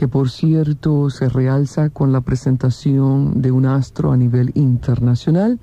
que 0.00 0.08
por 0.08 0.30
cierto 0.30 1.10
se 1.10 1.28
realza 1.28 1.90
con 1.90 2.10
la 2.10 2.22
presentación 2.22 3.42
de 3.42 3.52
un 3.52 3.66
astro 3.66 4.12
a 4.12 4.16
nivel 4.16 4.50
internacional, 4.54 5.60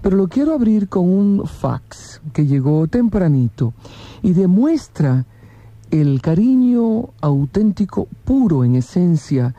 pero 0.00 0.16
lo 0.16 0.28
quiero 0.28 0.54
abrir 0.54 0.88
con 0.88 1.08
un 1.08 1.44
fax 1.44 2.20
que 2.32 2.46
llegó 2.46 2.86
tempranito 2.86 3.72
y 4.22 4.32
demuestra 4.32 5.26
el 5.90 6.22
cariño 6.22 7.08
auténtico, 7.20 8.06
puro 8.24 8.62
en 8.62 8.76
esencia, 8.76 9.56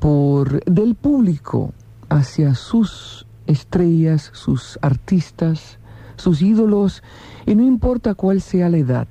por 0.00 0.64
del 0.64 0.96
público 0.96 1.72
hacia 2.08 2.56
sus 2.56 3.28
estrellas, 3.46 4.30
sus 4.34 4.76
artistas, 4.82 5.78
sus 6.16 6.42
ídolos, 6.42 7.04
y 7.46 7.54
no 7.54 7.62
importa 7.62 8.14
cuál 8.14 8.40
sea 8.40 8.68
la 8.68 8.78
edad, 8.78 9.06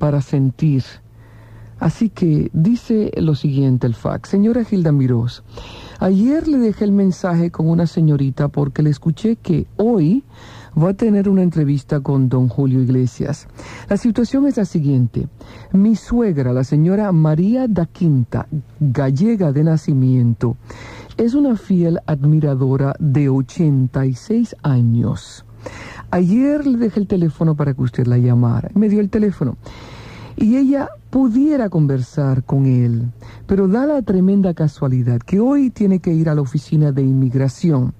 para 0.00 0.22
sentir. 0.22 0.82
Así 1.78 2.08
que 2.10 2.50
dice 2.52 3.10
lo 3.16 3.34
siguiente 3.34 3.86
el 3.86 3.94
fax. 3.94 4.30
Señora 4.30 4.64
Gilda 4.64 4.92
Mirós, 4.92 5.44
ayer 5.98 6.48
le 6.48 6.58
dejé 6.58 6.84
el 6.84 6.92
mensaje 6.92 7.50
con 7.50 7.68
una 7.68 7.86
señorita 7.86 8.48
porque 8.48 8.82
le 8.82 8.90
escuché 8.90 9.36
que 9.36 9.66
hoy 9.76 10.24
va 10.76 10.90
a 10.90 10.94
tener 10.94 11.28
una 11.28 11.42
entrevista 11.42 12.00
con 12.00 12.28
don 12.28 12.48
Julio 12.48 12.82
Iglesias. 12.82 13.46
La 13.88 13.96
situación 13.96 14.46
es 14.46 14.56
la 14.56 14.64
siguiente. 14.64 15.28
Mi 15.72 15.96
suegra, 15.96 16.52
la 16.52 16.64
señora 16.64 17.12
María 17.12 17.66
da 17.68 17.86
Quinta, 17.86 18.46
gallega 18.80 19.52
de 19.52 19.64
nacimiento, 19.64 20.56
es 21.16 21.34
una 21.34 21.56
fiel 21.56 22.00
admiradora 22.06 22.94
de 22.98 23.28
86 23.28 24.56
años. 24.62 25.44
Ayer 26.10 26.66
le 26.66 26.78
dejé 26.78 27.00
el 27.00 27.06
teléfono 27.06 27.54
para 27.54 27.74
que 27.74 27.82
usted 27.82 28.06
la 28.06 28.18
llamara. 28.18 28.70
Me 28.74 28.88
dio 28.88 29.00
el 29.00 29.10
teléfono. 29.10 29.56
Y 30.36 30.56
ella 30.56 30.88
pudiera 31.10 31.68
conversar 31.68 32.44
con 32.44 32.66
él, 32.66 33.10
pero 33.46 33.68
da 33.68 33.84
la 33.84 34.00
tremenda 34.02 34.54
casualidad 34.54 35.18
que 35.18 35.40
hoy 35.40 35.70
tiene 35.70 35.98
que 35.98 36.14
ir 36.14 36.28
a 36.28 36.34
la 36.34 36.40
oficina 36.40 36.92
de 36.92 37.02
inmigración 37.02 37.92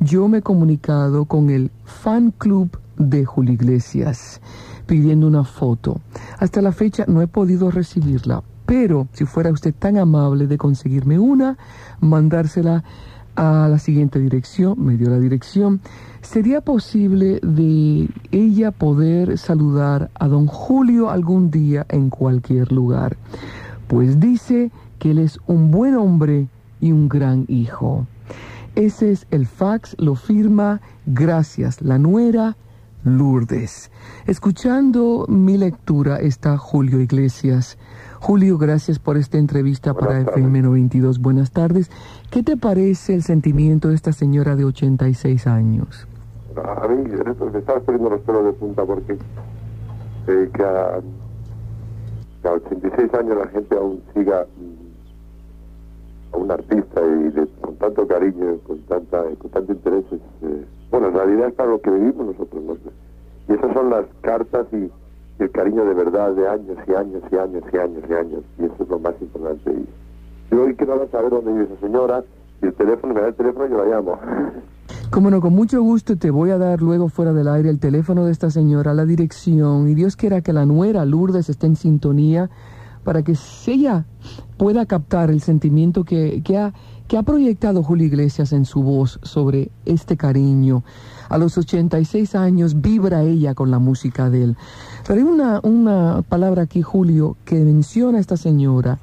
yo 0.00 0.28
me 0.28 0.38
he 0.38 0.42
comunicado 0.42 1.24
con 1.24 1.50
el 1.50 1.70
fan 1.84 2.30
club 2.30 2.78
de 2.98 3.24
Julio 3.24 3.54
Iglesias 3.54 4.40
pidiendo 4.86 5.26
una 5.26 5.44
foto. 5.44 6.00
Hasta 6.38 6.62
la 6.62 6.72
fecha 6.72 7.04
no 7.08 7.22
he 7.22 7.26
podido 7.26 7.70
recibirla, 7.70 8.42
pero 8.66 9.08
si 9.12 9.24
fuera 9.24 9.50
usted 9.50 9.74
tan 9.74 9.96
amable 9.96 10.46
de 10.46 10.58
conseguirme 10.58 11.18
una, 11.18 11.56
mandársela 12.00 12.84
a 13.36 13.68
la 13.68 13.78
siguiente 13.78 14.18
dirección, 14.18 14.74
me 14.78 14.96
dio 14.96 15.10
la 15.10 15.18
dirección, 15.18 15.80
¿sería 16.22 16.60
posible 16.60 17.38
de 17.42 18.08
ella 18.32 18.70
poder 18.72 19.38
saludar 19.38 20.10
a 20.14 20.26
don 20.26 20.46
Julio 20.46 21.10
algún 21.10 21.50
día 21.50 21.86
en 21.88 22.10
cualquier 22.10 22.72
lugar? 22.72 23.16
Pues 23.86 24.18
dice 24.18 24.70
que 24.98 25.12
él 25.12 25.18
es 25.18 25.38
un 25.46 25.70
buen 25.70 25.94
hombre 25.94 26.48
y 26.80 26.92
un 26.92 27.08
gran 27.08 27.44
hijo. 27.48 28.06
Ese 28.74 29.12
es 29.12 29.26
el 29.30 29.46
fax, 29.46 29.94
lo 29.98 30.16
firma, 30.16 30.80
gracias, 31.06 31.80
la 31.80 31.98
nuera 31.98 32.56
Lourdes. 33.06 33.92
Escuchando 34.26 35.26
mi 35.28 35.56
lectura 35.56 36.16
está 36.16 36.58
Julio 36.58 37.00
Iglesias. 37.00 37.78
Julio, 38.20 38.58
gracias 38.58 38.98
por 38.98 39.16
esta 39.16 39.38
entrevista 39.38 39.94
para 39.94 40.20
FM 40.20 40.62
92. 40.62 41.20
Buenas 41.20 41.52
tardes. 41.52 41.88
¿Qué 42.30 42.42
te 42.42 42.56
parece 42.56 43.14
el 43.14 43.22
sentimiento 43.22 43.88
de 43.88 43.94
esta 43.94 44.12
señora 44.12 44.56
de 44.56 44.64
86 44.64 45.46
años? 45.46 46.08
A 46.56 46.88
mí 46.88 46.96
me 47.08 47.58
estaba 47.58 47.78
poniendo 47.80 48.10
los 48.10 48.20
pelos 48.22 48.44
de 48.44 48.52
punta 48.54 48.84
porque 48.84 49.16
eh, 50.26 50.50
que, 50.52 50.64
a, 50.64 51.00
a 52.48 52.52
86 52.52 53.14
años 53.14 53.38
la 53.38 53.46
gente 53.48 53.76
aún 53.76 54.02
siga 54.14 54.46
a 56.32 56.36
un 56.36 56.50
artista 56.50 57.00
y 57.00 57.46
con 57.60 57.76
tanto 57.76 58.06
cariño, 58.06 58.58
con 58.66 58.78
tanta 58.82 59.22
con 59.38 59.50
tanto 59.50 59.72
interés, 59.72 60.04
eh, 60.12 60.64
bueno, 60.90 61.08
en 61.08 61.14
realidad 61.14 61.48
es 61.48 61.54
para 61.54 61.70
lo 61.70 61.80
que 61.80 61.90
vivimos 61.90 62.26
nosotros. 62.26 62.62
Y 63.48 63.52
esas 63.52 63.72
son 63.72 63.90
las 63.90 64.06
cartas 64.22 64.66
y, 64.72 64.90
el 65.38 65.50
cariño 65.50 65.84
de 65.84 65.92
verdad 65.92 66.32
de 66.32 66.48
años 66.48 66.78
y 66.88 66.94
años 66.94 67.22
y 67.30 67.36
años 67.36 67.62
y 67.70 67.76
años 67.76 68.04
y 68.08 68.12
años. 68.14 68.42
Y 68.58 68.64
eso 68.64 68.76
es 68.80 68.88
lo 68.88 68.98
más 68.98 69.14
importante. 69.20 69.70
Y 69.70 70.54
yo 70.54 70.62
hoy 70.62 70.74
quiero 70.74 71.06
saber 71.08 71.30
dónde 71.30 71.52
vive 71.52 71.64
esa 71.64 71.80
señora 71.80 72.24
y 72.62 72.66
el 72.66 72.74
teléfono, 72.74 73.12
me 73.12 73.20
da 73.20 73.28
el 73.28 73.34
teléfono 73.34 73.66
y 73.66 73.70
yo 73.70 73.84
la 73.84 73.96
llamo. 73.96 74.18
Como 75.10 75.30
no, 75.30 75.40
con 75.40 75.54
mucho 75.54 75.80
gusto 75.82 76.16
te 76.16 76.30
voy 76.30 76.50
a 76.50 76.58
dar 76.58 76.80
luego 76.80 77.08
fuera 77.08 77.32
del 77.32 77.48
aire 77.48 77.70
el 77.70 77.78
teléfono 77.78 78.24
de 78.24 78.32
esta 78.32 78.50
señora, 78.50 78.92
la 78.92 79.04
dirección, 79.04 79.88
y 79.88 79.94
Dios 79.94 80.16
quiera 80.16 80.40
que 80.40 80.52
la 80.52 80.66
nuera 80.66 81.04
Lourdes 81.04 81.48
esté 81.48 81.66
en 81.66 81.76
sintonía 81.76 82.50
para 83.06 83.22
que 83.22 83.36
ella 83.68 84.04
pueda 84.56 84.84
captar 84.84 85.30
el 85.30 85.40
sentimiento 85.40 86.02
que, 86.02 86.42
ha, 86.58 86.72
que 87.06 87.16
ha 87.16 87.22
proyectado 87.22 87.84
Julio 87.84 88.04
Iglesias 88.04 88.52
en 88.52 88.64
su 88.64 88.82
voz 88.82 89.20
sobre 89.22 89.70
este 89.84 90.16
cariño. 90.16 90.82
A 91.28 91.38
los 91.38 91.56
86 91.56 92.34
años 92.34 92.80
vibra 92.80 93.22
ella 93.22 93.54
con 93.54 93.70
la 93.70 93.78
música 93.78 94.28
de 94.28 94.42
él. 94.42 94.56
Pero 95.06 95.20
hay 95.20 95.24
una, 95.24 95.60
una 95.62 96.22
palabra 96.28 96.62
aquí, 96.62 96.82
Julio, 96.82 97.36
que 97.44 97.54
menciona 97.54 98.18
a 98.18 98.20
esta 98.20 98.36
señora. 98.36 98.98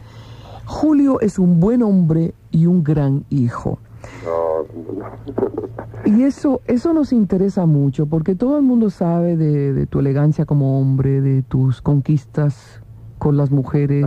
Julio 0.66 1.22
es 1.22 1.40
un 1.40 1.62
buen 1.62 1.82
hombre 1.82 2.34
y 2.52 2.66
un 2.66 2.84
gran 2.84 3.24
hijo. 3.30 3.80
Y 6.04 6.24
eso, 6.24 6.60
eso 6.68 6.92
nos 6.92 7.14
interesa 7.14 7.66
mucho 7.66 8.06
porque 8.06 8.36
todo 8.36 8.58
el 8.58 8.64
mundo 8.64 8.90
sabe 8.90 9.38
de, 9.38 9.72
de 9.72 9.86
tu 9.86 10.02
elegancia 10.02 10.44
como 10.44 10.78
hombre, 10.78 11.22
de 11.22 11.42
tus 11.42 11.82
conquistas 11.82 12.83
con 13.24 13.38
las 13.38 13.52
mujeres. 13.52 14.06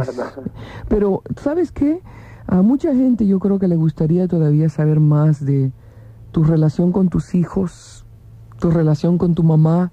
Pero, 0.88 1.22
¿sabes 1.38 1.72
qué? 1.72 2.02
A 2.46 2.60
mucha 2.60 2.94
gente 2.94 3.26
yo 3.26 3.38
creo 3.38 3.58
que 3.58 3.66
le 3.66 3.76
gustaría 3.76 4.28
todavía 4.28 4.68
saber 4.68 5.00
más 5.00 5.44
de 5.44 5.72
tu 6.32 6.44
relación 6.44 6.92
con 6.92 7.08
tus 7.08 7.34
hijos, 7.34 8.04
tu 8.60 8.70
relación 8.70 9.16
con 9.16 9.34
tu 9.34 9.42
mamá. 9.42 9.90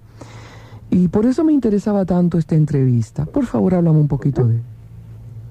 Y 0.90 1.08
por 1.08 1.26
eso 1.26 1.46
me 1.46 1.54
interesaba 1.54 2.04
tanto 2.04 2.38
esta 2.38 2.56
entrevista. 2.56 3.26
Por 3.26 3.46
favor, 3.46 3.76
háblame 3.76 4.00
un 4.00 4.10
poquito 4.10 4.46
de... 4.46 4.60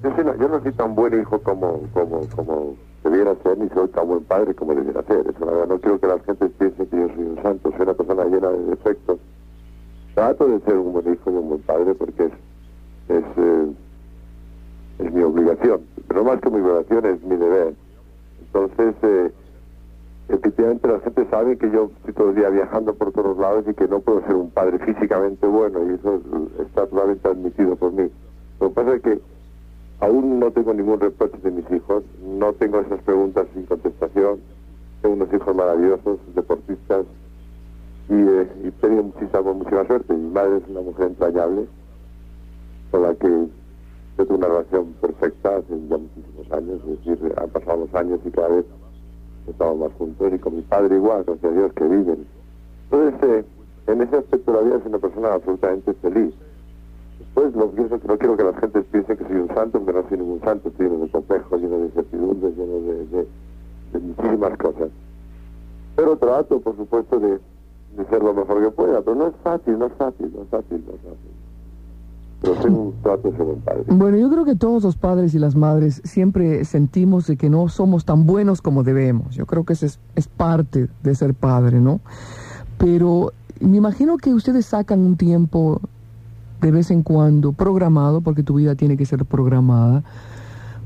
Yo, 0.02 0.10
no, 0.22 0.36
yo 0.36 0.48
no 0.48 0.62
soy 0.62 0.72
tan 0.72 0.94
buen 0.94 1.18
hijo 1.18 1.40
como, 1.40 1.80
como, 1.94 2.20
como 2.36 2.74
debiera 3.02 3.34
ser, 3.42 3.56
ni 3.56 3.70
soy 3.70 3.88
tan 3.88 4.06
buen 4.06 4.22
padre 4.24 4.54
como 4.54 4.74
debiera 4.74 5.02
ser. 5.04 5.26
Eso, 5.34 5.66
no 5.66 5.78
quiero 5.78 5.98
que 5.98 6.06
la 6.08 6.18
gente 6.18 6.46
piense 6.58 6.86
que 6.86 6.96
yo 6.96 7.08
soy 7.08 7.24
un 7.24 7.42
santo, 7.42 7.70
soy 7.70 7.80
una 7.80 7.94
persona 7.94 8.24
llena 8.26 8.48
de 8.50 8.64
defectos. 8.66 9.18
Trato 10.14 10.46
de 10.46 10.60
ser 10.60 10.76
un 10.76 10.92
buen 10.92 11.10
hijo 11.10 11.30
y 11.30 11.34
un 11.34 11.48
buen 11.48 11.62
padre 11.62 11.94
porque 11.94 12.26
es 12.26 12.32
es, 13.18 13.24
eh, 13.36 13.72
es 14.98 15.12
mi 15.12 15.22
obligación, 15.22 15.82
pero 16.08 16.24
más 16.24 16.40
que 16.40 16.50
mi 16.50 16.60
obligación 16.60 17.06
es 17.06 17.22
mi 17.22 17.36
deber. 17.36 17.74
Entonces, 18.46 18.94
eh, 19.02 19.32
efectivamente 20.28 20.88
la 20.88 21.00
gente 21.00 21.26
sabe 21.30 21.56
que 21.56 21.70
yo 21.70 21.90
estoy 21.98 22.14
todo 22.14 22.30
el 22.30 22.36
día 22.36 22.48
viajando 22.48 22.94
por 22.94 23.12
todos 23.12 23.36
lados 23.38 23.64
y 23.68 23.74
que 23.74 23.88
no 23.88 24.00
puedo 24.00 24.22
ser 24.22 24.34
un 24.34 24.50
padre 24.50 24.78
físicamente 24.78 25.46
bueno 25.46 25.80
y 25.90 25.94
eso 25.94 26.20
está 26.60 26.86
totalmente 26.86 27.28
admitido 27.28 27.76
por 27.76 27.92
mí. 27.92 28.10
Lo 28.60 28.68
que 28.68 28.74
pasa 28.74 28.94
es 28.94 29.02
que 29.02 29.20
aún 30.00 30.40
no 30.40 30.50
tengo 30.50 30.74
ningún 30.74 31.00
reproche 31.00 31.38
de 31.42 31.50
mis 31.50 31.70
hijos, 31.70 32.04
no 32.24 32.52
tengo 32.54 32.80
esas 32.80 33.02
preguntas 33.02 33.46
sin 33.54 33.64
contestación, 33.66 34.40
tengo 35.00 35.14
unos 35.16 35.32
hijos 35.32 35.54
maravillosos, 35.54 36.18
deportistas 36.34 37.04
y, 38.08 38.14
eh, 38.14 38.48
y 38.64 38.68
he 38.68 38.72
tenido 38.72 39.04
muchísima, 39.04 39.40
muchísima 39.52 39.86
suerte. 39.86 40.14
Mi 40.14 40.30
madre 40.30 40.58
es 40.58 40.68
una 40.68 40.80
mujer 40.80 41.06
entrañable 41.08 41.66
con 42.92 43.02
la 43.02 43.14
que 43.14 43.26
yo 43.26 44.26
tengo 44.26 44.34
una 44.34 44.48
relación 44.48 44.92
perfecta 45.00 45.56
hace 45.56 45.88
ya 45.88 45.96
muchísimos 45.96 46.52
años, 46.52 46.80
es 46.86 47.04
decir, 47.06 47.34
han 47.38 47.48
pasado 47.48 47.78
los 47.78 47.94
años 47.94 48.20
y 48.24 48.30
cada 48.30 48.48
vez 48.48 48.66
estamos 49.48 49.78
más 49.78 49.92
juntos 49.96 50.32
y 50.32 50.38
con 50.38 50.56
mi 50.56 50.62
padre 50.62 50.96
igual, 50.96 51.24
gracias 51.24 51.52
a 51.52 51.56
Dios 51.56 51.72
que 51.72 51.84
viven. 51.84 52.26
Entonces, 52.90 53.28
eh, 53.28 53.44
en 53.86 54.02
ese 54.02 54.16
aspecto 54.16 54.52
de 54.52 54.58
la 54.58 54.64
vida 54.64 54.76
es 54.76 54.86
una 54.86 54.98
persona 54.98 55.32
absolutamente 55.32 55.94
feliz. 55.94 56.34
Después, 57.18 57.54
lo 57.54 57.72
que 57.72 58.06
no 58.06 58.18
quiero 58.18 58.36
que 58.36 58.44
la 58.44 58.54
gente 58.60 58.82
piense 58.82 59.16
que 59.16 59.24
soy 59.24 59.36
un 59.36 59.48
santo, 59.48 59.80
porque 59.80 59.92
no 59.94 60.08
soy 60.08 60.18
ningún 60.18 60.40
santo, 60.42 60.68
estoy 60.68 60.90
lleno 60.90 61.04
de 61.04 61.10
complejos, 61.10 61.60
lleno 61.62 61.78
de 61.78 61.86
incertidumbres, 61.86 62.56
lleno 62.56 62.74
de, 62.74 63.26
muchísimas 64.00 64.58
cosas. 64.58 64.90
Pero 65.96 66.16
trato, 66.18 66.60
por 66.60 66.76
supuesto, 66.76 67.18
de 67.18 67.40
ser 68.10 68.22
lo 68.22 68.34
mejor 68.34 68.62
que 68.62 68.70
pueda, 68.70 69.00
pero 69.00 69.16
no 69.16 69.28
es 69.28 69.34
fácil, 69.42 69.78
no 69.78 69.86
es 69.86 69.92
fácil, 69.94 70.30
no 70.34 70.42
es 70.42 70.48
fácil, 70.48 70.84
no 70.86 70.92
es 70.92 71.00
fácil. 71.00 71.51
Bueno, 73.86 74.16
yo 74.16 74.30
creo 74.30 74.44
que 74.44 74.56
todos 74.56 74.82
los 74.82 74.96
padres 74.96 75.34
y 75.34 75.38
las 75.38 75.54
madres 75.54 76.00
siempre 76.04 76.64
sentimos 76.64 77.26
de 77.26 77.36
que 77.36 77.48
no 77.48 77.68
somos 77.68 78.04
tan 78.04 78.26
buenos 78.26 78.60
como 78.60 78.82
debemos. 78.82 79.34
Yo 79.34 79.46
creo 79.46 79.64
que 79.64 79.74
eso 79.74 79.86
es, 79.86 80.00
es 80.16 80.28
parte 80.28 80.88
de 81.02 81.14
ser 81.14 81.34
padre, 81.34 81.80
¿no? 81.80 82.00
Pero 82.78 83.32
me 83.60 83.76
imagino 83.76 84.16
que 84.18 84.34
ustedes 84.34 84.66
sacan 84.66 85.00
un 85.00 85.16
tiempo 85.16 85.80
de 86.60 86.70
vez 86.70 86.90
en 86.90 87.02
cuando 87.02 87.52
programado, 87.52 88.20
porque 88.20 88.42
tu 88.42 88.54
vida 88.54 88.74
tiene 88.74 88.96
que 88.96 89.04
ser 89.04 89.24
programada, 89.24 90.02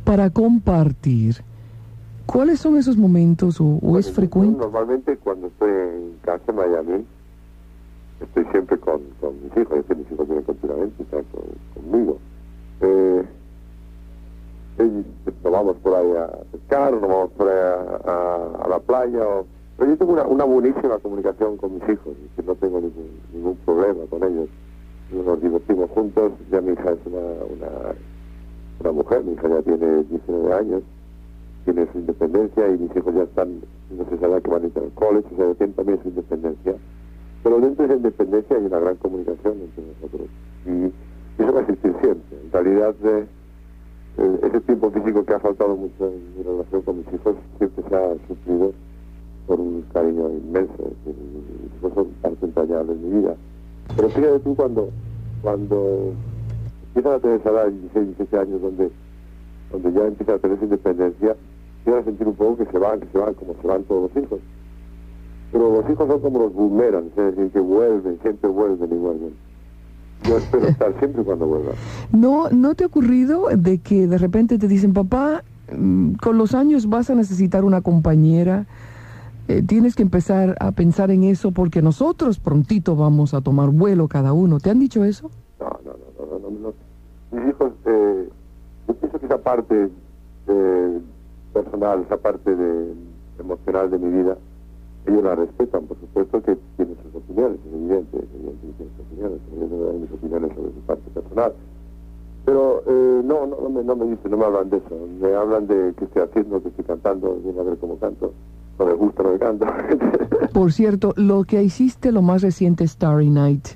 para 0.05 0.31
compartir. 0.31 1.37
¿Cuáles 2.25 2.61
son 2.61 2.77
esos 2.77 2.97
momentos 2.97 3.59
o, 3.61 3.99
es 3.99 4.11
frecuente? 4.11 4.59
Normalmente 4.59 5.17
cuando 5.19 5.47
estoy 5.47 5.71
en 5.71 6.17
casa 6.23 6.43
en 6.49 6.57
Miami, 6.57 7.05
estoy 8.21 8.45
siempre 8.53 8.79
con, 8.79 9.01
con 9.21 9.35
mis 9.43 9.57
hijos, 9.57 9.79
es 9.79 9.87
que 9.87 9.95
mis 9.95 10.11
hijos 10.11 10.27
vienen 10.27 10.45
continuamente, 10.45 11.03
están 11.03 11.25
con, 11.25 11.43
conmigo. 11.75 12.19
Eh, 12.81 13.25
nos 15.43 15.53
vamos 15.53 15.77
por 15.77 15.95
ahí 15.95 16.13
a 16.17 16.29
pescar, 16.53 16.93
nos 16.93 17.03
vamos 17.03 17.31
por 17.33 17.49
ahí 17.49 17.59
a, 17.59 18.69
la 18.69 18.79
playa. 18.81 19.27
O... 19.27 19.47
Pero 19.77 19.91
yo 19.91 19.97
tengo 19.97 20.13
una, 20.13 20.25
una, 20.25 20.45
buenísima 20.45 20.99
comunicación 20.99 21.57
con 21.57 21.75
mis 21.75 21.83
hijos, 21.85 22.15
no 22.45 22.55
tengo 22.57 22.81
ningún, 22.81 23.21
ningún 23.33 23.57
problema 23.65 24.05
con 24.11 24.25
ellos. 24.25 24.49
Nos 25.13 25.41
divertimos 25.41 25.91
juntos, 25.91 26.33
ya 26.51 26.61
mi 26.61 26.73
hija 26.73 26.91
es 26.91 26.99
una, 27.07 27.95
una, 28.81 28.93
mujer, 28.93 29.23
mi 29.23 29.35
hija 29.35 29.49
ya 29.49 29.63
tiene 29.63 30.03
19 30.05 30.55
años, 30.55 30.83
tiene 31.65 31.87
su 31.93 31.99
independencia 31.99 32.69
y 32.69 32.79
mis 32.79 32.97
hijos 32.97 33.15
ya 33.15 33.23
están, 33.23 33.61
no 33.91 34.05
se 34.09 34.19
sabe 34.19 34.43
que 34.43 34.51
van 34.51 34.65
a 34.65 34.67
ir 34.67 34.73
al 34.77 34.91
college, 34.95 35.29
o 35.33 35.37
sea, 35.37 35.55
tienen 35.55 35.77
también 35.77 36.03
su 36.03 36.09
independencia. 36.09 36.75
Pero 37.47 37.61
dentro 37.61 37.87
de 37.87 37.95
esa 37.95 37.97
independencia 37.99 38.57
hay 38.57 38.65
una 38.65 38.81
gran 38.81 38.97
comunicación 38.97 39.55
entre 39.61 39.85
nosotros. 39.87 40.29
Y 40.67 41.41
eso 41.41 41.53
va 41.53 41.61
a 41.61 41.63
existir 41.63 41.95
siempre. 42.01 42.39
En 42.43 42.51
realidad, 42.51 42.95
eh, 43.05 43.27
ese 44.43 44.61
tiempo 44.63 44.91
físico 44.91 45.25
que 45.25 45.33
ha 45.33 45.39
faltado 45.39 45.77
mucho 45.77 46.09
en 46.09 46.37
mi 46.37 46.43
relación 46.43 46.83
con 46.83 46.99
mis 46.99 47.07
hijos 47.15 47.37
siempre 47.59 47.85
se 47.89 47.95
ha 47.95 48.15
suplido 48.27 48.73
por 49.47 49.61
un 49.61 49.83
cariño 49.93 50.29
inmenso. 50.29 50.91
Mis 51.07 51.79
hijos 51.79 51.95
son 51.95 52.09
parte 52.21 52.47
entrañable 52.47 52.95
de 52.95 52.99
mi 52.99 53.21
vida. 53.21 53.37
Pero 53.95 54.09
fíjate 54.09 54.41
tú 54.41 54.57
cuando, 54.57 54.89
cuando 55.41 56.15
empiezan 56.89 57.13
a 57.13 57.21
tener 57.21 57.41
esa 57.43 57.51
edad, 57.51 57.69
16, 57.69 58.07
17 58.07 58.39
años, 58.41 58.61
donde, 58.61 58.91
donde 59.71 59.93
ya 59.93 60.05
empiezan 60.05 60.35
a 60.35 60.39
tener 60.41 60.57
esa 60.57 60.65
independencia, 60.65 61.37
empiezan 61.79 62.03
a 62.03 62.05
sentir 62.07 62.27
un 62.27 62.35
poco 62.35 62.57
que 62.57 62.73
se 62.73 62.79
van, 62.81 62.99
que 62.99 63.07
se 63.07 63.19
van, 63.19 63.35
como 63.35 63.55
se 63.63 63.69
van 63.69 63.85
todos 63.85 64.11
los 64.11 64.25
hijos. 64.25 64.41
Los 65.87 65.95
hijos 65.95 66.09
son 66.09 66.21
como 66.21 66.39
los 66.41 66.53
boomerangs, 66.53 67.17
es 67.17 67.37
decir, 67.37 67.53
que 67.53 67.61
vuelven, 67.61 68.19
siempre 68.21 68.51
vuelven 68.51 68.93
y 68.93 68.97
vuelven. 68.97 69.31
Yo 70.25 70.39
espero 70.39 70.67
estar 70.69 70.99
siempre 70.99 71.23
cuando 71.23 71.47
vuelva. 71.47 71.73
¿No, 72.11 72.49
¿No 72.51 72.75
te 72.75 72.83
ha 72.83 72.89
ocurrido 72.89 73.47
de 73.57 73.79
que 73.79 74.09
de 74.09 74.19
repente 74.19 74.59
te 74.59 74.67
dicen, 74.67 74.93
papá, 74.93 75.45
mm, 75.73 76.15
con 76.15 76.39
los 76.39 76.55
años 76.55 76.89
vas 76.89 77.09
a 77.11 77.15
necesitar 77.15 77.65
una 77.65 77.83
compañera? 77.83 78.67
Eh, 79.47 79.63
tienes 79.63 79.95
que 79.95 80.03
empezar 80.03 80.57
a 80.59 80.73
pensar 80.73 81.13
en 81.13 81.23
eso 81.23 81.53
porque 81.53 81.81
nosotros 81.83 82.41
prontito 82.41 82.97
vamos 82.97 83.33
a 83.33 83.41
tomar 83.41 83.71
vuelo 83.71 84.09
cada 84.09 84.33
uno. 84.33 84.59
¿Te 84.59 84.71
han 84.71 84.81
dicho 84.81 85.05
eso? 85.05 85.31
No, 85.61 85.69
no, 85.85 85.93
no, 86.19 86.51
no, 86.51 86.51
no. 86.51 86.75
Mis 87.31 87.51
hijos, 87.51 87.73
eh, 87.85 88.29
yo 88.89 88.95
pienso 88.95 89.21
que 89.21 89.27
esa 89.27 89.39
parte 89.39 89.89
eh, 90.49 90.99
personal, 91.53 92.03
esa 92.05 92.17
parte 92.17 92.57
de, 92.57 92.93
emocional 93.39 93.89
de 93.89 93.99
mi 93.99 94.23
vida, 94.23 94.37
ellos 95.07 95.23
la 95.23 95.35
respetan, 95.35 95.87
por 95.87 95.99
supuesto 96.01 96.43
que 96.43 96.57
tienen 96.77 96.97
sus 97.03 97.15
opiniones, 97.15 97.59
es 97.67 97.75
evidente, 97.75 98.19
es 98.19 98.25
que 98.25 98.85
sus 98.85 99.07
opiniones, 99.07 100.13
opiniones 100.13 100.55
sobre 100.55 100.73
su 100.73 100.81
parte 100.81 101.11
personal. 101.11 101.53
Pero 102.45 102.83
eh, 102.87 103.23
no, 103.25 103.47
no, 103.47 103.57
no, 103.61 103.69
me, 103.71 103.85
no 103.85 103.97
me 103.97 104.07
dicen, 104.07 104.31
no 104.31 104.37
me 104.37 104.45
hablan 104.45 104.71
de 104.71 104.77
eso, 104.79 105.09
me 105.21 105.35
hablan 105.35 105.67
de 105.67 105.95
qué 105.97 106.05
estoy 106.05 106.23
haciendo, 106.23 106.63
que 106.63 106.69
estoy 106.69 106.85
cantando, 106.85 107.37
viene 107.43 107.61
a 107.61 107.63
ver 107.63 107.79
cómo 107.79 107.99
canto, 107.99 108.33
no 108.79 108.87
me 108.87 108.93
gusta, 108.95 109.23
no 109.23 109.33
me 109.33 109.39
canto. 109.39 109.67
por 110.53 110.73
cierto, 110.73 111.13
lo 111.17 111.45
que 111.45 111.63
hiciste, 111.63 112.13
lo 112.13 112.23
más 112.23 112.43
reciente, 112.43 112.87
Starry 112.87 113.31
Night, 113.31 113.67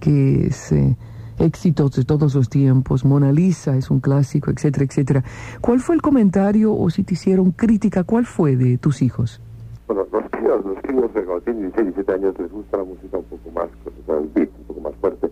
que 0.00 0.46
es... 0.46 0.72
Eh, 0.72 0.96
éxitos 1.40 1.92
de 1.92 2.04
todos 2.04 2.34
los 2.34 2.50
tiempos, 2.50 3.04
Mona 3.04 3.32
Lisa 3.32 3.74
es 3.74 3.90
un 3.90 4.00
clásico, 4.00 4.50
etcétera, 4.50 4.84
etcétera. 4.84 5.24
¿Cuál 5.62 5.80
fue 5.80 5.94
el 5.94 6.02
comentario 6.02 6.74
o 6.74 6.90
si 6.90 7.02
te 7.02 7.14
hicieron 7.14 7.52
crítica, 7.52 8.04
cuál 8.04 8.26
fue 8.26 8.56
de 8.56 8.76
tus 8.76 9.00
hijos? 9.00 9.40
Bueno, 9.90 10.06
los 10.12 10.30
críos, 10.30 10.64
los 10.64 10.78
críos 10.82 11.10
cuando 11.12 11.40
tienen 11.40 11.62
16, 11.62 11.96
17 11.96 12.12
años 12.12 12.38
les 12.38 12.52
gusta 12.52 12.76
la 12.76 12.84
música 12.84 13.18
un 13.18 13.24
poco 13.24 13.50
más, 13.50 13.68
el 14.20 14.28
beat, 14.32 14.48
un 14.60 14.64
poco 14.66 14.80
más 14.82 14.94
fuerte. 15.00 15.28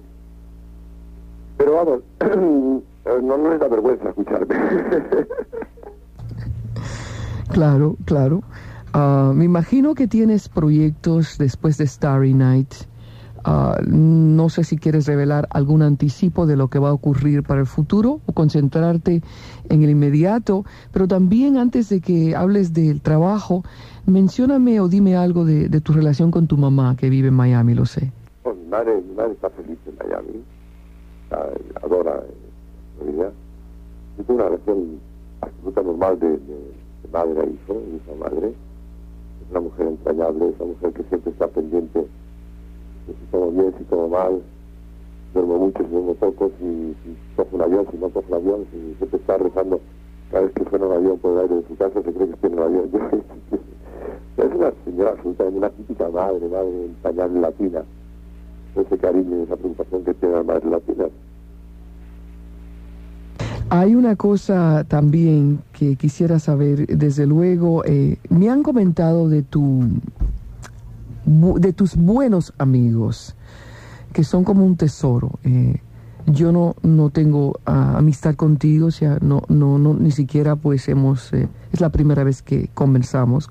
Pero 1.59 1.75
vamos, 1.75 2.01
no, 3.23 3.39
no 3.39 3.51
les 3.51 3.61
da 3.61 3.69
vergüenza 3.69 4.09
escucharme. 4.09 4.49
claro, 7.53 7.97
claro. 8.05 8.43
Uh, 8.93 9.33
me 9.33 9.45
imagino 9.45 9.95
que 9.95 10.09
tienes 10.09 10.49
proyectos 10.49 11.39
después 11.39 11.79
de 11.79 11.87
Starry 11.87 12.35
Night. 12.35 12.75
Uh, 13.47 13.81
no 13.87 14.49
sé 14.49 14.65
si 14.65 14.79
quieres 14.79 15.07
revelar 15.07 15.49
algún 15.51 15.83
anticipo 15.83 16.47
de 16.47 16.57
lo 16.57 16.69
que 16.69 16.79
va 16.79 16.91
a 16.91 16.93
ocurrir 16.93 17.43
para 17.43 17.61
el 17.61 17.67
futuro 17.67 18.21
o 18.27 18.33
concentrarte 18.33 19.23
en 19.69 19.83
el 19.83 19.91
inmediato, 19.91 20.65
pero 20.93 21.07
también 21.07 21.57
antes 21.57 21.89
de 21.89 22.01
que 22.01 22.35
hables 22.35 22.73
del 22.73 23.01
trabajo, 23.01 23.63
Mencióname 24.09 24.81
o 24.81 24.89
dime 24.89 25.17
algo 25.17 25.45
de, 25.45 25.69
tu 25.83 25.93
relación 25.93 26.31
con 26.31 26.47
tu 26.47 26.57
mamá 26.57 26.97
que 26.97 27.11
vive 27.11 27.29
en 27.29 27.35
Miami, 27.35 27.75
lo 27.75 27.85
sé. 27.85 28.11
mi, 28.47 28.71
madre, 28.71 29.03
está 29.33 29.51
feliz 29.51 29.77
en 29.85 29.97
Miami, 29.99 30.43
adora 31.83 32.23
mi 33.05 33.13
vida. 33.13 33.31
Tengo 34.17 34.33
una 34.33 34.45
relación 34.45 34.99
absoluta 35.43 35.83
normal 35.83 36.19
de, 36.21 36.39
madre 37.13 37.41
a 37.43 37.45
hijo, 37.45 37.75
mi 37.75 38.19
madre. 38.19 38.49
Es 38.49 39.51
una 39.51 39.61
mujer 39.61 39.89
entrañable, 39.89 40.49
es 40.49 40.55
una 40.59 40.73
mujer 40.73 40.93
que 40.95 41.03
siempre 41.11 41.33
está 41.33 41.47
pendiente 41.49 42.07
si 43.13 43.31
todo 43.31 43.51
bien, 43.51 43.75
si 43.79 43.85
todo 43.85 44.09
mal. 44.09 44.43
Duermo 45.35 45.59
mucho, 45.59 45.85
si 45.85 45.91
duermo 45.91 46.15
poco, 46.15 46.51
si, 46.59 46.97
si 47.05 47.17
cojo 47.37 47.57
un 47.57 47.63
avión, 47.63 47.87
si 47.91 47.99
no 47.99 48.09
cojo 48.09 48.27
un 48.29 48.35
avión, 48.35 48.67
si 48.73 48.95
siempre 48.97 49.21
está 49.21 49.37
rezando 49.39 49.81
cada 50.31 50.45
vez 50.45 50.53
que 50.53 50.65
suena 50.69 50.87
un 50.87 50.93
avión 50.93 51.19
por 51.19 51.33
el 51.33 51.39
aire 51.41 51.55
de 51.57 51.69
su 51.69 51.77
casa, 51.77 52.03
se 52.03 52.13
cree 52.13 52.29
que 52.29 52.37
tiene 52.37 52.57
un 52.57 52.63
avión. 52.63 52.91
es 54.37 54.55
una 54.55 54.73
señora 54.85 55.11
absolutamente, 55.11 55.59
una 55.59 55.71
típica 55.71 56.09
madre, 56.11 56.49
madre 56.49 56.85
en 56.85 56.95
pañal 57.03 57.41
latina. 57.41 57.83
Ese 58.77 58.99
cariño 58.99 59.39
y 59.39 59.43
esa 59.43 59.57
preocupación 59.57 60.05
que 60.05 60.15
tiene 60.15 60.35
la 60.37 60.43
madre 60.43 60.71
latina. 60.71 61.05
Hay 63.71 63.95
una 63.95 64.17
cosa 64.17 64.85
también 64.89 65.61
que 65.73 65.97
quisiera 65.97 66.39
saber, 66.39 66.87
desde 66.87 67.27
luego, 67.27 67.85
eh, 67.85 68.17
me 68.31 68.49
han 68.49 68.63
comentado 68.63 69.29
de 69.29 69.43
tu 69.43 69.83
de 71.29 71.73
tus 71.73 71.97
buenos 71.97 72.55
amigos, 72.59 73.35
que 74.13 74.25
son 74.25 74.45
como 74.45 74.65
un 74.65 74.77
tesoro. 74.77 75.39
Eh, 75.45 75.81
yo 76.27 76.53
no, 76.53 76.77
no 76.83 77.11
tengo 77.11 77.59
ah, 77.67 77.95
amistad 77.99 78.35
contigo, 78.35 78.87
o 78.87 78.91
sea, 78.91 79.19
no, 79.21 79.43
no, 79.49 79.79
no, 79.79 79.95
ni 79.95 80.11
siquiera 80.11 80.57
pues 80.57 80.89
hemos, 80.89 81.33
eh, 81.33 81.49
es 81.73 81.81
la 81.81 81.91
primera 81.91 82.25
vez 82.25 82.43
que 82.43 82.69
conversamos. 82.75 83.51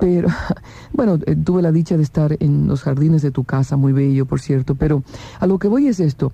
pero, 0.00 0.28
bueno, 0.92 1.18
eh, 1.26 1.36
tuve 1.36 1.62
la 1.62 1.72
dicha 1.72 1.96
de 1.96 2.02
estar 2.02 2.36
en 2.40 2.66
los 2.66 2.82
jardines 2.82 3.22
de 3.22 3.30
tu 3.30 3.44
casa, 3.44 3.76
muy 3.76 3.92
bello, 3.92 4.26
por 4.26 4.40
cierto, 4.40 4.74
pero 4.74 5.02
a 5.40 5.46
lo 5.46 5.58
que 5.58 5.68
voy 5.68 5.86
es 5.86 6.00
esto, 6.00 6.32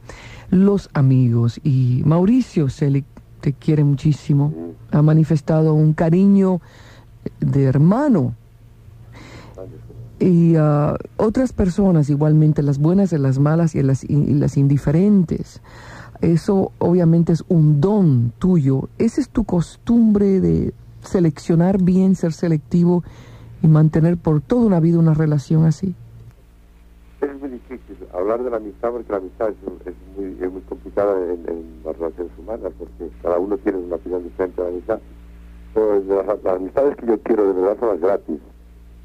los 0.50 0.90
amigos, 0.94 1.60
y 1.62 2.02
Mauricio 2.05 2.69
Selig 2.69 3.05
te 3.41 3.53
quiere 3.53 3.84
muchísimo, 3.84 4.53
ha 4.91 5.00
manifestado 5.00 5.74
un 5.74 5.93
cariño 5.93 6.60
de 7.41 7.65
hermano 7.65 8.34
y 10.20 10.56
uh, 10.56 10.96
otras 11.17 11.53
personas 11.53 12.10
igualmente, 12.10 12.63
las 12.63 12.79
buenas 12.79 13.13
y 13.13 13.19
las 13.19 13.39
malas 13.39 13.75
y 13.75 13.82
las, 13.82 14.05
y 14.05 14.34
las 14.34 14.56
indiferentes. 14.56 15.60
Eso 16.20 16.72
obviamente 16.79 17.32
es 17.32 17.44
un 17.48 17.81
don 17.81 18.32
tuyo. 18.39 18.89
¿Esa 18.98 19.20
es 19.20 19.29
tu 19.29 19.44
costumbre 19.44 20.41
de 20.41 20.75
seleccionar 21.03 21.81
bien, 21.81 22.17
ser 22.17 22.32
selectivo 22.32 23.05
y 23.63 23.69
mantener 23.69 24.17
por 24.17 24.41
toda 24.41 24.67
una 24.67 24.81
vida 24.81 24.98
una 24.98 25.15
relación 25.15 25.65
así? 25.65 25.94
Es 27.20 27.41
muy 27.41 27.51
difícil 27.51 27.96
hablar 28.13 28.43
de 28.43 28.51
la 28.51 28.56
amistad 28.56 28.91
porque 28.91 29.13
la 29.13 29.19
amistad 29.19 29.51
es, 29.51 29.94
muy, 30.17 30.37
es 30.41 30.53
muy 30.53 30.63
complicada 30.63 31.17
en, 31.32 31.82
las 31.84 31.96
relaciones 31.96 32.32
humanas 32.39 32.72
porque 32.77 33.10
cada 33.22 33.39
uno 33.39 33.56
tiene 33.58 33.79
una 33.79 33.96
opinión 33.96 34.25
diferente 34.25 34.60
de 34.60 34.69
la 34.69 34.75
amistad. 34.75 34.98
Pero 35.75 36.01
las, 36.01 36.43
las 36.43 36.56
amistades 36.56 36.96
que 36.96 37.06
yo 37.06 37.19
quiero 37.20 37.46
de 37.46 37.60
verdad 37.60 37.77
son 37.79 37.89
las 37.91 38.01
gratis 38.01 38.41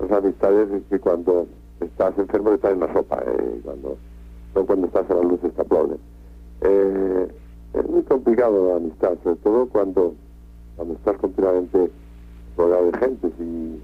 las 0.10 0.24
amistades 0.24 0.69
que 0.89 1.00
cuando 1.00 1.48
estás 1.79 2.17
enfermo 2.17 2.51
te 2.51 2.57
traen 2.60 2.79
la 2.79 2.91
sopa, 2.93 3.22
eh, 3.25 3.62
cuando, 3.63 3.98
no 4.55 4.65
cuando 4.65 4.88
estás 4.88 5.10
a 5.10 5.13
la 5.15 5.22
luz 5.22 5.39
te 5.41 5.62
aplauden. 5.62 5.98
Eh, 6.62 7.27
es 7.74 7.89
muy 7.89 8.03
complicado 8.03 8.69
la 8.69 8.75
amistad, 8.77 9.13
sobre 9.24 9.38
todo 9.38 9.67
cuando, 9.67 10.13
cuando 10.75 10.93
estás 10.95 11.17
continuamente 11.17 11.89
rodeado 12.57 12.91
de 12.91 12.98
gente 12.98 13.27
y, 13.39 13.81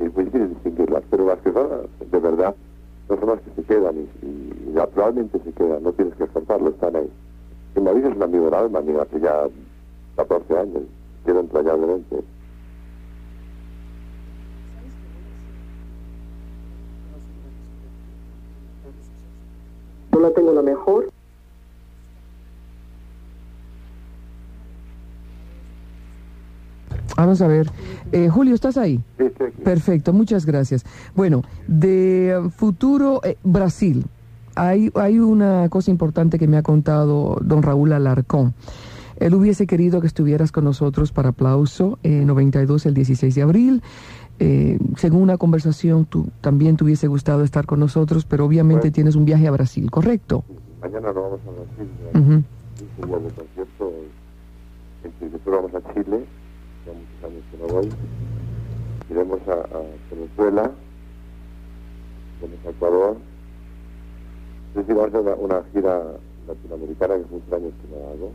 es 0.00 0.14
muy 0.14 0.24
difícil 0.24 0.48
distinguirlas, 0.50 1.02
pero 1.10 1.26
las 1.26 1.38
que 1.40 1.52
son 1.52 1.68
de 2.10 2.18
verdad 2.18 2.54
no 3.10 3.16
son 3.18 3.28
las 3.28 3.40
que 3.40 3.50
se 3.56 3.62
quedan 3.64 3.96
y, 4.22 4.72
naturalmente 4.72 5.38
se 5.44 5.52
quedan, 5.52 5.82
no 5.82 5.92
tienes 5.92 6.14
que 6.14 6.24
esforzarlo, 6.24 6.70
están 6.70 6.96
ahí. 6.96 7.10
Y 7.76 7.80
Madrid 7.80 8.06
es 8.06 8.16
un 8.16 8.22
amigo 8.22 8.46
del 8.46 8.54
alma, 8.54 8.80
mira, 8.80 9.02
hace 9.02 9.20
ya 9.20 9.48
14 10.16 10.58
años, 10.58 10.82
queda 11.24 11.40
entrañablemente. 11.40 12.24
no 20.26 20.32
tengo 20.32 20.52
la 20.52 20.62
mejor. 20.86 21.10
Vamos 27.16 27.40
a 27.40 27.46
ver. 27.46 27.70
Eh, 28.12 28.28
Julio, 28.28 28.54
¿estás 28.54 28.76
ahí? 28.76 29.00
Perfecto, 29.64 30.12
muchas 30.12 30.44
gracias. 30.44 30.84
Bueno, 31.14 31.42
de 31.66 32.50
futuro 32.56 33.20
eh, 33.24 33.38
Brasil, 33.42 34.04
hay, 34.54 34.90
hay 34.94 35.18
una 35.18 35.68
cosa 35.70 35.90
importante 35.90 36.38
que 36.38 36.46
me 36.46 36.58
ha 36.58 36.62
contado 36.62 37.38
don 37.40 37.62
Raúl 37.62 37.92
Alarcón. 37.92 38.54
Él 39.18 39.34
hubiese 39.34 39.66
querido 39.66 40.02
que 40.02 40.06
estuvieras 40.06 40.52
con 40.52 40.64
nosotros 40.64 41.10
para 41.10 41.30
aplauso 41.30 41.98
en 42.02 42.22
eh, 42.22 42.26
92 42.26 42.84
el 42.84 42.94
16 42.94 43.34
de 43.34 43.42
abril. 43.42 43.82
Eh, 44.38 44.78
según 44.96 45.22
una 45.22 45.38
conversación, 45.38 46.04
tú 46.04 46.28
también 46.42 46.76
te 46.76 46.84
hubiese 46.84 47.06
gustado 47.06 47.42
estar 47.42 47.64
con 47.64 47.80
nosotros, 47.80 48.26
pero 48.26 48.44
obviamente 48.44 48.90
tienes 48.90 49.16
un 49.16 49.24
viaje 49.24 49.46
a 49.46 49.50
Brasil, 49.50 49.90
¿correcto? 49.90 50.44
Mañana 50.86 51.12
nos 51.12 51.16
vamos 51.16 51.40
a 51.40 51.50
Brasil. 51.50 51.90
Uh 52.14 52.18
-huh. 52.18 52.42
Un 53.02 53.24
de 53.24 53.30
concierto. 53.34 53.92
Después 55.02 55.56
vamos 55.56 55.74
a 55.74 55.92
Chile. 55.92 56.24
Ya 56.86 56.92
muchos 56.92 57.24
años 57.24 57.44
que 57.50 57.56
no 57.58 57.66
voy. 57.66 57.88
Iremos 59.10 59.40
a, 59.48 59.54
a 59.76 59.82
Venezuela. 60.12 60.70
Iremos 62.38 62.66
a 62.66 62.70
Ecuador. 62.70 63.16
Es 64.70 64.76
decir, 64.76 64.94
vamos 64.94 65.12
a 65.14 65.18
hacer 65.18 65.20
una, 65.22 65.34
una 65.34 65.62
gira 65.72 66.02
latinoamericana 66.46 67.14
que 67.16 67.20
es 67.22 67.30
muchos 67.32 67.52
años 67.52 67.72
que 67.82 67.88
no 67.90 67.96
hago. 68.06 68.30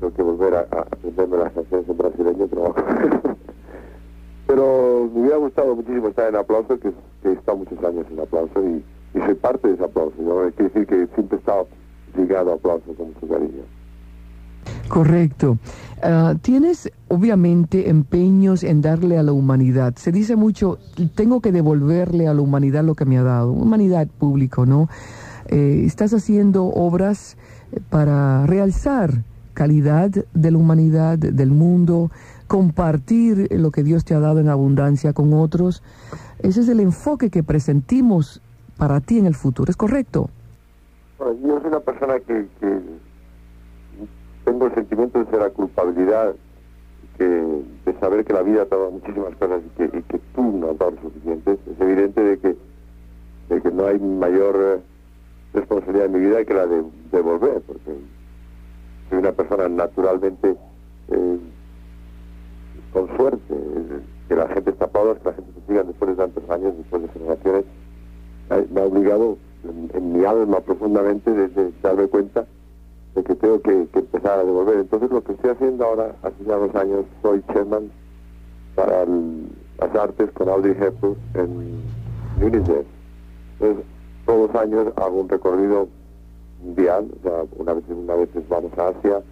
Tengo 0.00 0.12
que 0.12 0.22
volver 0.22 0.54
a, 0.54 0.60
a 0.70 0.80
aprenderme 0.80 1.36
las 1.38 1.52
canciones 1.52 1.88
en 1.88 1.96
brasileño, 1.96 2.46
pero 2.46 2.74
pero 4.48 5.10
me 5.14 5.20
hubiera 5.22 5.38
gustado 5.38 5.76
muchísimo 5.76 6.08
estar 6.08 6.28
en 6.28 6.36
aplauso, 6.36 6.78
que, 6.78 6.92
que 7.22 7.28
he 7.30 7.32
estado 7.32 7.56
muchos 7.56 7.82
años 7.82 8.04
en 8.10 8.20
aplauso 8.20 8.62
y, 8.68 8.84
y 9.14 9.18
soy 9.18 9.34
parte 9.34 9.68
de 9.68 9.74
ese 9.74 9.84
aplauso. 9.84 10.16
¿no? 10.20 10.40
Decir 10.42 10.86
que 10.86 11.06
siempre 11.14 11.36
he 11.36 11.40
estado 11.40 11.68
ligado 12.16 12.52
a 12.52 12.54
aplauso 12.54 12.92
con 12.94 13.08
mucho 13.08 13.28
cariño. 13.28 13.62
Correcto. 14.88 15.58
Uh, 16.02 16.36
tienes 16.38 16.90
obviamente 17.08 17.88
empeños 17.88 18.62
en 18.64 18.82
darle 18.82 19.18
a 19.18 19.22
la 19.22 19.32
humanidad. 19.32 19.94
Se 19.96 20.12
dice 20.12 20.36
mucho, 20.36 20.78
tengo 21.14 21.40
que 21.40 21.52
devolverle 21.52 22.26
a 22.28 22.34
la 22.34 22.42
humanidad 22.42 22.84
lo 22.84 22.94
que 22.94 23.04
me 23.04 23.18
ha 23.18 23.22
dado. 23.22 23.52
Humanidad 23.52 24.08
público, 24.18 24.66
¿no? 24.66 24.88
Eh, 25.48 25.84
estás 25.86 26.12
haciendo 26.12 26.66
obras 26.66 27.36
para 27.90 28.46
realzar 28.46 29.24
calidad 29.54 30.10
de 30.10 30.50
la 30.50 30.58
humanidad, 30.58 31.18
del 31.18 31.50
mundo, 31.50 32.10
compartir 32.46 33.48
lo 33.52 33.70
que 33.70 33.82
Dios 33.82 34.04
te 34.04 34.14
ha 34.14 34.20
dado 34.20 34.40
en 34.40 34.48
abundancia 34.48 35.12
con 35.12 35.32
otros. 35.32 35.82
Ese 36.40 36.60
es 36.60 36.68
el 36.68 36.80
enfoque 36.80 37.30
que 37.30 37.42
presentimos 37.42 38.42
para 38.76 39.00
ti 39.00 39.18
en 39.18 39.26
el 39.26 39.34
futuro, 39.34 39.70
¿es 39.70 39.76
correcto? 39.76 40.28
Yo 41.18 41.60
soy 41.60 41.68
una 41.68 41.80
persona 41.80 42.18
que, 42.20 42.46
tengo 44.44 44.66
el 44.66 44.74
sentimiento 44.74 45.24
de 45.24 45.38
la 45.38 45.50
culpabilidad 45.50 46.34
de 47.18 47.98
saber 48.00 48.24
que 48.24 48.32
la 48.32 48.42
vida 48.42 48.66
te 48.66 48.74
ha 48.74 48.78
dado 48.78 48.90
muchísimas 48.90 49.34
cosas 49.36 49.62
y 49.64 50.02
que, 50.02 50.20
tú 50.34 50.42
no 50.42 50.70
has 50.70 50.78
dado 50.78 50.92
suficientes. 51.00 51.58
Es 51.70 51.80
evidente 51.80 52.20
de 52.20 52.38
que, 52.38 52.56
de 53.48 53.62
que 53.62 53.70
no 53.70 53.86
hay 53.86 53.98
mayor 53.98 54.80
responsabilidad 55.54 56.06
en 56.06 56.12
mi 56.12 56.20
vida 56.20 56.44
que 56.44 56.54
la 56.54 56.66
de 56.66 56.82
devolver, 57.12 57.60
porque 57.66 57.92
soy 59.08 59.18
una 59.18 59.32
persona 59.32 59.68
naturalmente 59.68 60.56
eh, 61.08 61.38
con 62.92 63.16
suerte, 63.16 63.54
que 64.28 64.34
la 64.34 64.48
gente 64.48 64.70
está 64.70 64.86
aplauda, 64.86 65.14
que 65.14 65.28
la 65.28 65.34
gente 65.34 65.52
se 65.60 65.66
siga 65.66 65.82
después 65.82 66.10
de 66.10 66.16
tantos 66.16 66.50
años, 66.50 66.76
después 66.76 67.02
de 67.02 67.08
generaciones, 67.08 67.64
me 68.70 68.80
ha 68.80 68.84
obligado 68.84 69.38
en, 69.94 70.12
mi 70.12 70.24
alma 70.24 70.60
profundamente 70.60 71.30
de, 71.32 71.48
de, 71.48 71.72
darme 71.82 72.06
cuenta 72.08 72.46
de 73.14 73.22
que 73.22 73.34
tengo 73.34 73.60
que, 73.60 73.88
empezar 73.92 74.40
a 74.40 74.44
devolver. 74.44 74.78
Entonces 74.78 75.10
lo 75.10 75.22
que 75.22 75.32
estoy 75.32 75.50
haciendo 75.50 75.84
ahora, 75.84 76.14
hace 76.22 76.44
ya 76.46 76.56
dos 76.56 76.74
años, 76.74 77.04
soy 77.22 77.42
chairman 77.52 77.90
para 78.74 79.04
las 79.04 79.94
artes 79.94 80.30
con 80.32 80.48
Audrey 80.48 80.76
Hepburn 80.78 81.16
en 81.34 81.80
UNICEF. 82.40 82.86
Entonces 83.60 83.84
todos 84.26 84.50
los 84.50 84.62
años 84.62 84.92
hago 84.96 85.20
un 85.20 85.28
recorrido 85.28 85.88
mundial, 86.62 87.10
o 87.18 87.22
sea, 87.22 87.44
una 87.56 87.74
vez, 87.74 87.84
una 87.88 88.14
vez 88.14 88.28
vamos 88.48 88.72
a 88.78 88.88
Asia, 88.88 89.22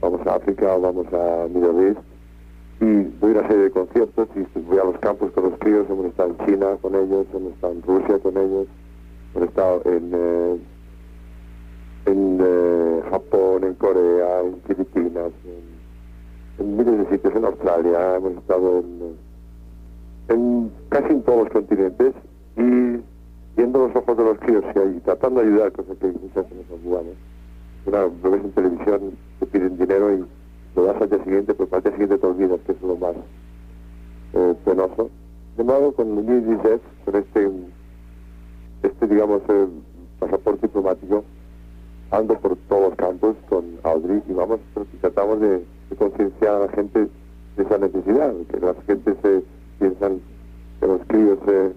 vamos 0.00 0.26
a 0.26 0.34
África, 0.36 0.76
vamos 0.76 1.06
a 1.12 1.46
Middle 1.48 1.88
East, 1.88 2.00
y 2.80 3.04
doy 3.20 3.30
una 3.30 3.48
serie 3.48 3.64
de 3.64 3.70
conciertos 3.70 4.28
y 4.34 4.58
voy 4.60 4.78
a 4.78 4.84
los 4.84 4.98
campos 4.98 5.30
con 5.32 5.44
los 5.44 5.58
críos, 5.58 5.86
hemos 5.88 6.06
estado 6.06 6.34
en 6.38 6.46
China 6.46 6.76
con 6.82 6.94
ellos, 6.94 7.26
hemos 7.32 7.52
estado 7.54 7.72
en 7.72 7.82
Rusia 7.82 8.18
con 8.18 8.36
ellos, 8.36 8.66
hemos 9.34 9.48
estado 9.48 9.82
en, 9.86 10.10
eh, 10.14 10.58
en 12.06 12.38
eh, 12.42 13.02
Japón, 13.10 13.64
en 13.64 13.74
Corea, 13.74 14.40
en 14.42 14.60
Filipinas, 14.66 15.32
en, 16.58 16.76
miles 16.76 16.98
de 16.98 17.10
sitios, 17.10 17.34
en 17.34 17.44
Australia, 17.46 18.16
hemos 18.16 18.32
estado 18.32 18.84
en, 20.28 20.70
casi 20.90 21.12
en 21.12 21.22
todos 21.22 21.44
los 21.44 21.52
continentes 21.52 22.14
y 22.56 23.00
viendo 23.56 23.86
los 23.86 23.96
ojos 23.96 24.16
de 24.16 24.24
los 24.24 24.38
críos 24.38 24.64
y, 24.74 25.00
tratando 25.00 25.40
de 25.40 25.46
ayudar, 25.48 25.72
cosa 25.72 25.94
que 25.94 26.06
muchas 26.08 26.48
veces 26.50 26.66
nos. 26.70 27.06
Una, 27.86 28.00
lo 28.22 28.34
en 28.34 28.50
televisión, 28.50 29.12
te 29.38 29.46
piden 29.46 29.78
dinero 29.78 30.12
y 30.12 30.24
lo 30.76 30.84
das 30.84 31.00
al 31.00 31.08
día 31.08 31.24
siguiente, 31.24 31.54
pues 31.54 31.72
al 31.72 31.82
día 31.82 31.92
siguiente 31.92 32.18
te 32.18 32.26
olvidas, 32.26 32.60
que 32.66 32.72
es 32.72 32.82
lo 32.82 32.96
más 32.96 33.14
eh, 34.34 34.54
penoso. 34.64 35.10
De 35.56 35.64
modo, 35.64 35.92
con 35.92 36.18
el 36.18 36.18
UNICEF, 36.18 36.82
con 37.04 37.16
este, 37.16 37.50
este 38.82 39.06
digamos, 39.06 39.40
eh, 39.48 39.66
pasaporte 40.20 40.66
diplomático, 40.66 41.24
ando 42.10 42.38
por 42.38 42.56
todos 42.68 42.90
los 42.90 42.94
campos 42.96 43.36
con 43.48 43.64
Audrey 43.82 44.22
y 44.28 44.32
vamos, 44.32 44.60
tratamos 45.00 45.40
de, 45.40 45.64
de 45.90 45.96
concienciar 45.96 46.56
a 46.56 46.66
la 46.66 46.68
gente 46.68 47.08
de 47.56 47.62
esa 47.62 47.78
necesidad, 47.78 48.34
que 48.50 48.60
la 48.60 48.74
gente 48.86 49.14
se 49.22 49.42
piensan 49.78 50.20
que 50.80 50.86
los 50.86 51.00
críos 51.06 51.38
eh, 51.48 51.72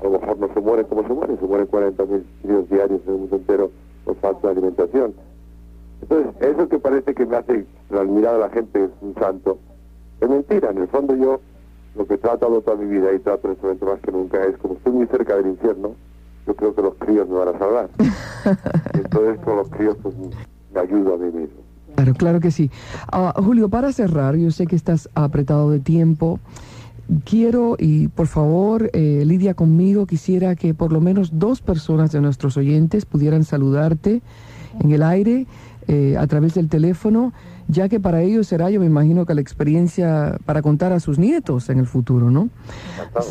a 0.00 0.04
lo 0.04 0.10
mejor 0.10 0.38
no 0.38 0.54
se 0.54 0.60
mueren 0.60 0.86
como 0.86 1.02
se 1.02 1.12
mueren, 1.12 1.38
se 1.38 1.46
mueren 1.46 1.66
40 1.66 2.04
mil 2.06 2.26
críos 2.42 2.70
diarios 2.70 3.00
en 3.06 3.12
el 3.12 3.20
mundo 3.20 3.36
entero 3.36 3.70
por 4.04 4.16
falta 4.16 4.46
de 4.46 4.52
alimentación. 4.52 5.14
Entonces, 6.02 6.32
eso 6.40 6.68
que 6.68 6.78
parece 6.78 7.14
que 7.14 7.26
me 7.26 7.36
hace 7.36 7.66
la 7.90 8.04
mirada 8.04 8.34
de 8.34 8.40
la 8.40 8.50
gente 8.50 8.84
es 8.84 8.90
un 9.00 9.14
santo, 9.14 9.58
es 10.20 10.28
mentira. 10.28 10.70
En 10.70 10.78
el 10.78 10.88
fondo 10.88 11.14
yo 11.16 11.40
lo 11.96 12.06
que 12.06 12.14
he 12.14 12.18
tratado 12.18 12.60
toda 12.60 12.76
mi 12.76 12.86
vida 12.86 13.12
y 13.12 13.18
trato 13.18 13.48
en 13.48 13.54
este 13.54 13.66
momento 13.66 13.86
más 13.86 14.00
que 14.00 14.12
nunca 14.12 14.44
es, 14.44 14.56
como 14.58 14.74
estoy 14.74 14.92
muy 14.92 15.06
cerca 15.06 15.36
del 15.36 15.48
infierno, 15.48 15.92
yo 16.46 16.54
creo 16.54 16.74
que 16.74 16.82
los 16.82 16.94
críos 16.94 17.28
me 17.28 17.36
van 17.36 17.48
a 17.54 17.58
salvar. 17.58 17.88
Entonces 18.94 19.40
con 19.44 19.56
los 19.56 19.68
críos 19.68 19.96
pues 20.02 20.14
me 20.72 20.80
ayudo 20.80 21.14
a 21.14 21.18
mí 21.18 21.26
mismo. 21.26 21.60
Claro, 21.96 22.14
claro 22.14 22.40
que 22.40 22.50
sí. 22.50 22.70
Uh, 23.12 23.42
Julio, 23.42 23.68
para 23.68 23.92
cerrar, 23.92 24.36
yo 24.36 24.50
sé 24.50 24.66
que 24.66 24.76
estás 24.76 25.08
apretado 25.14 25.70
de 25.70 25.80
tiempo. 25.80 26.38
Quiero, 27.24 27.74
y 27.76 28.06
por 28.06 28.28
favor, 28.28 28.88
eh, 28.92 29.24
Lidia 29.26 29.54
conmigo, 29.54 30.06
quisiera 30.06 30.54
que 30.54 30.74
por 30.74 30.92
lo 30.92 31.00
menos 31.00 31.30
dos 31.40 31.60
personas 31.60 32.12
de 32.12 32.20
nuestros 32.20 32.56
oyentes 32.56 33.04
pudieran 33.04 33.42
saludarte 33.42 34.22
en 34.78 34.92
el 34.92 35.02
aire 35.02 35.46
eh, 35.92 36.16
a 36.16 36.24
través 36.28 36.54
del 36.54 36.68
teléfono, 36.68 37.32
ya 37.66 37.88
que 37.88 37.98
para 37.98 38.22
ellos 38.22 38.46
será, 38.46 38.70
yo 38.70 38.78
me 38.78 38.86
imagino 38.86 39.26
que 39.26 39.34
la 39.34 39.40
experiencia 39.40 40.38
para 40.46 40.62
contar 40.62 40.92
a 40.92 41.00
sus 41.00 41.18
nietos 41.18 41.68
en 41.68 41.80
el 41.80 41.86
futuro, 41.88 42.30
¿no? 42.30 42.48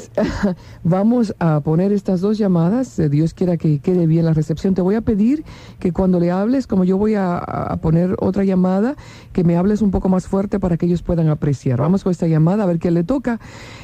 Vamos 0.83 1.33
a 1.39 1.61
poner 1.61 1.93
estas 1.93 2.19
dos 2.19 2.37
llamadas, 2.37 2.99
eh, 2.99 3.07
Dios 3.07 3.33
quiera 3.33 3.55
que 3.55 3.79
quede 3.79 4.07
bien 4.07 4.25
la 4.25 4.33
recepción. 4.33 4.73
Te 4.73 4.81
voy 4.81 4.95
a 4.95 5.01
pedir 5.01 5.45
que 5.79 5.93
cuando 5.93 6.19
le 6.19 6.31
hables, 6.31 6.67
como 6.67 6.83
yo 6.83 6.97
voy 6.97 7.15
a, 7.15 7.79
poner 7.81 8.17
otra 8.19 8.43
llamada, 8.43 8.97
que 9.31 9.45
me 9.45 9.55
hables 9.55 9.81
un 9.81 9.91
poco 9.91 10.09
más 10.09 10.27
fuerte 10.27 10.59
para 10.59 10.75
que 10.75 10.85
ellos 10.85 11.01
puedan 11.01 11.29
apreciar. 11.29 11.79
Vamos 11.79 12.03
con 12.03 12.11
esta 12.11 12.27
llamada, 12.27 12.63
a 12.63 12.67
ver 12.67 12.79
qué 12.79 12.91
le 12.91 13.05
toca. 13.05 13.39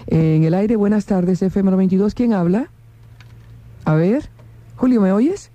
En 0.07 0.43
el 0.43 0.53
aire, 0.53 0.75
buenas 0.75 1.05
tardes, 1.05 1.41
FM 1.41 1.71
92, 1.71 2.13
¿quién 2.13 2.33
habla? 2.33 2.69
A 3.85 3.93
ver, 3.93 4.29
Julio, 4.75 4.99
¿me 4.99 5.13
oyes? 5.13 5.49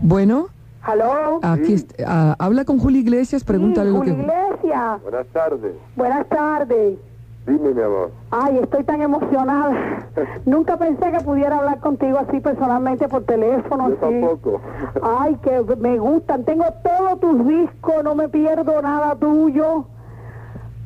Bueno. 0.00 0.48
¿Aló? 0.82 1.40
Aquí 1.42 1.78
Sí. 1.78 1.86
ah, 2.06 2.34
habla 2.38 2.64
con 2.64 2.78
Julio 2.78 3.00
Iglesias, 3.00 3.44
pregúntale 3.44 3.90
sí, 3.90 3.96
lo 3.96 4.02
que... 4.02 4.10
Julio 4.12 4.24
Iglesias. 4.26 5.02
Buenas 5.02 5.26
tardes. 5.28 5.72
Buenas 5.96 6.28
tardes. 6.28 6.98
Dime, 7.46 7.72
mi 7.72 7.80
amor. 7.82 8.10
Ay, 8.30 8.58
estoy 8.62 8.84
tan 8.84 9.00
emocionada. 9.00 10.06
Nunca 10.44 10.76
pensé 10.76 11.10
que 11.10 11.20
pudiera 11.20 11.56
hablar 11.58 11.80
contigo 11.80 12.18
así 12.18 12.40
personalmente 12.40 13.08
por 13.08 13.24
teléfono. 13.24 13.88
Yo 13.88 13.94
sí. 13.94 14.00
tampoco. 14.00 14.60
Ay, 15.02 15.36
que 15.42 15.62
me 15.78 15.98
gustan. 15.98 16.44
Tengo 16.44 16.64
todos 16.84 17.20
tus 17.20 17.46
discos, 17.48 18.04
no 18.04 18.14
me 18.14 18.28
pierdo 18.28 18.82
nada 18.82 19.16
tuyo. 19.16 19.86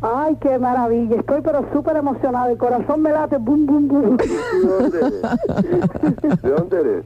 Ay, 0.02 0.36
qué 0.40 0.58
maravilla. 0.58 1.16
Estoy 1.16 1.40
pero 1.42 1.64
súper 1.72 1.96
emocionada. 1.96 2.50
El 2.50 2.58
corazón 2.58 3.02
me 3.02 3.10
late. 3.12 3.38
Bum, 3.38 3.66
bum, 3.66 3.86
bum. 3.88 4.16
¿De 4.16 4.26
dónde 4.68 4.98
eres? 4.98 6.42
¿De 6.42 6.50
dónde 6.50 6.80
eres? 6.80 7.04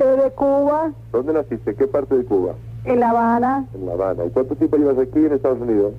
Eh, 0.00 0.22
de 0.24 0.30
Cuba, 0.32 0.90
¿Dónde 1.12 1.32
naciste? 1.32 1.74
¿Qué 1.74 1.86
parte 1.86 2.16
de 2.16 2.24
Cuba? 2.24 2.52
en 2.84 3.00
La 3.00 3.10
Habana. 3.10 3.66
En 3.74 3.86
La 3.86 3.92
Habana. 3.92 4.24
¿Y 4.26 4.30
cuánto 4.30 4.54
tiempo 4.56 4.76
llevas 4.76 4.98
aquí 4.98 5.18
en 5.20 5.32
Estados 5.32 5.60
Unidos? 5.60 5.92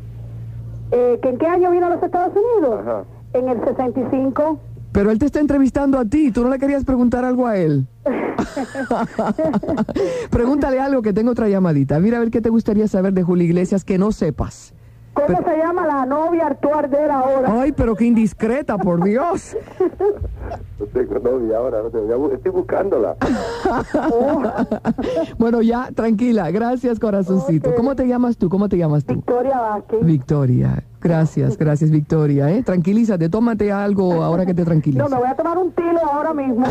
Eh, 0.91 1.19
¿que 1.21 1.29
¿En 1.29 1.37
qué 1.37 1.47
año 1.47 1.71
vino 1.71 1.87
a 1.87 1.89
los 1.89 2.03
Estados 2.03 2.33
Unidos? 2.35 2.79
Ajá. 2.81 3.03
En 3.33 3.49
el 3.49 3.59
65. 3.63 4.59
Pero 4.91 5.11
él 5.11 5.19
te 5.19 5.25
está 5.25 5.39
entrevistando 5.39 5.97
a 5.97 6.05
ti, 6.05 6.31
tú 6.31 6.43
no 6.43 6.49
le 6.49 6.59
querías 6.59 6.85
preguntar 6.85 7.25
algo 7.25 7.47
a 7.47 7.57
él. 7.57 7.87
Pregúntale 10.29 10.79
algo 10.79 11.01
que 11.01 11.13
tengo 11.13 11.31
otra 11.31 11.49
llamadita. 11.49 11.99
Mira 11.99 12.17
a 12.17 12.19
ver 12.19 12.31
qué 12.31 12.41
te 12.41 12.49
gustaría 12.49 12.87
saber 12.87 13.13
de 13.13 13.23
Julio 13.23 13.45
Iglesias 13.45 13.83
que 13.83 13.97
no 13.97 14.11
sepas. 14.11 14.73
¿Cómo 15.25 15.43
se 15.43 15.57
llama 15.57 15.87
la 15.87 16.05
novia 16.05 16.47
actual 16.47 16.89
de 16.89 17.03
él 17.03 17.11
ahora? 17.11 17.61
Ay, 17.61 17.71
pero 17.71 17.95
qué 17.95 18.05
indiscreta, 18.05 18.77
por 18.77 19.03
Dios. 19.03 19.55
No 20.79 20.85
tengo 20.85 21.19
novia 21.19 21.57
ahora, 21.57 21.81
no 21.81 21.89
tengo, 21.89 22.31
estoy 22.31 22.51
buscándola. 22.51 23.15
Bueno, 25.37 25.61
ya, 25.61 25.89
tranquila. 25.93 26.51
Gracias, 26.51 26.99
corazoncito. 26.99 27.69
Ok. 27.69 27.75
¿Cómo 27.75 27.95
te 27.95 28.07
llamas 28.07 28.37
tú? 28.37 28.47
¿Cómo 28.47 28.69
te 28.69 28.77
llamas 28.77 29.03
tú? 29.03 29.15
Victoria 29.15 29.59
Vázquez. 29.59 30.05
Victoria. 30.05 30.83
Gracias, 31.01 31.57
gracias, 31.59 31.89
Victoria. 31.89 32.51
¿eh? 32.51 32.61
Tranquilízate, 32.63 33.29
tómate 33.29 33.71
algo 33.71 34.23
ahora 34.23 34.45
que 34.45 34.53
te 34.53 34.63
tranquilices. 34.63 35.03
No, 35.03 35.15
me 35.15 35.21
voy 35.21 35.31
a 35.31 35.35
tomar 35.35 35.57
un 35.57 35.71
tilo 35.71 35.99
ahora 36.03 36.33
mismo. 36.33 36.65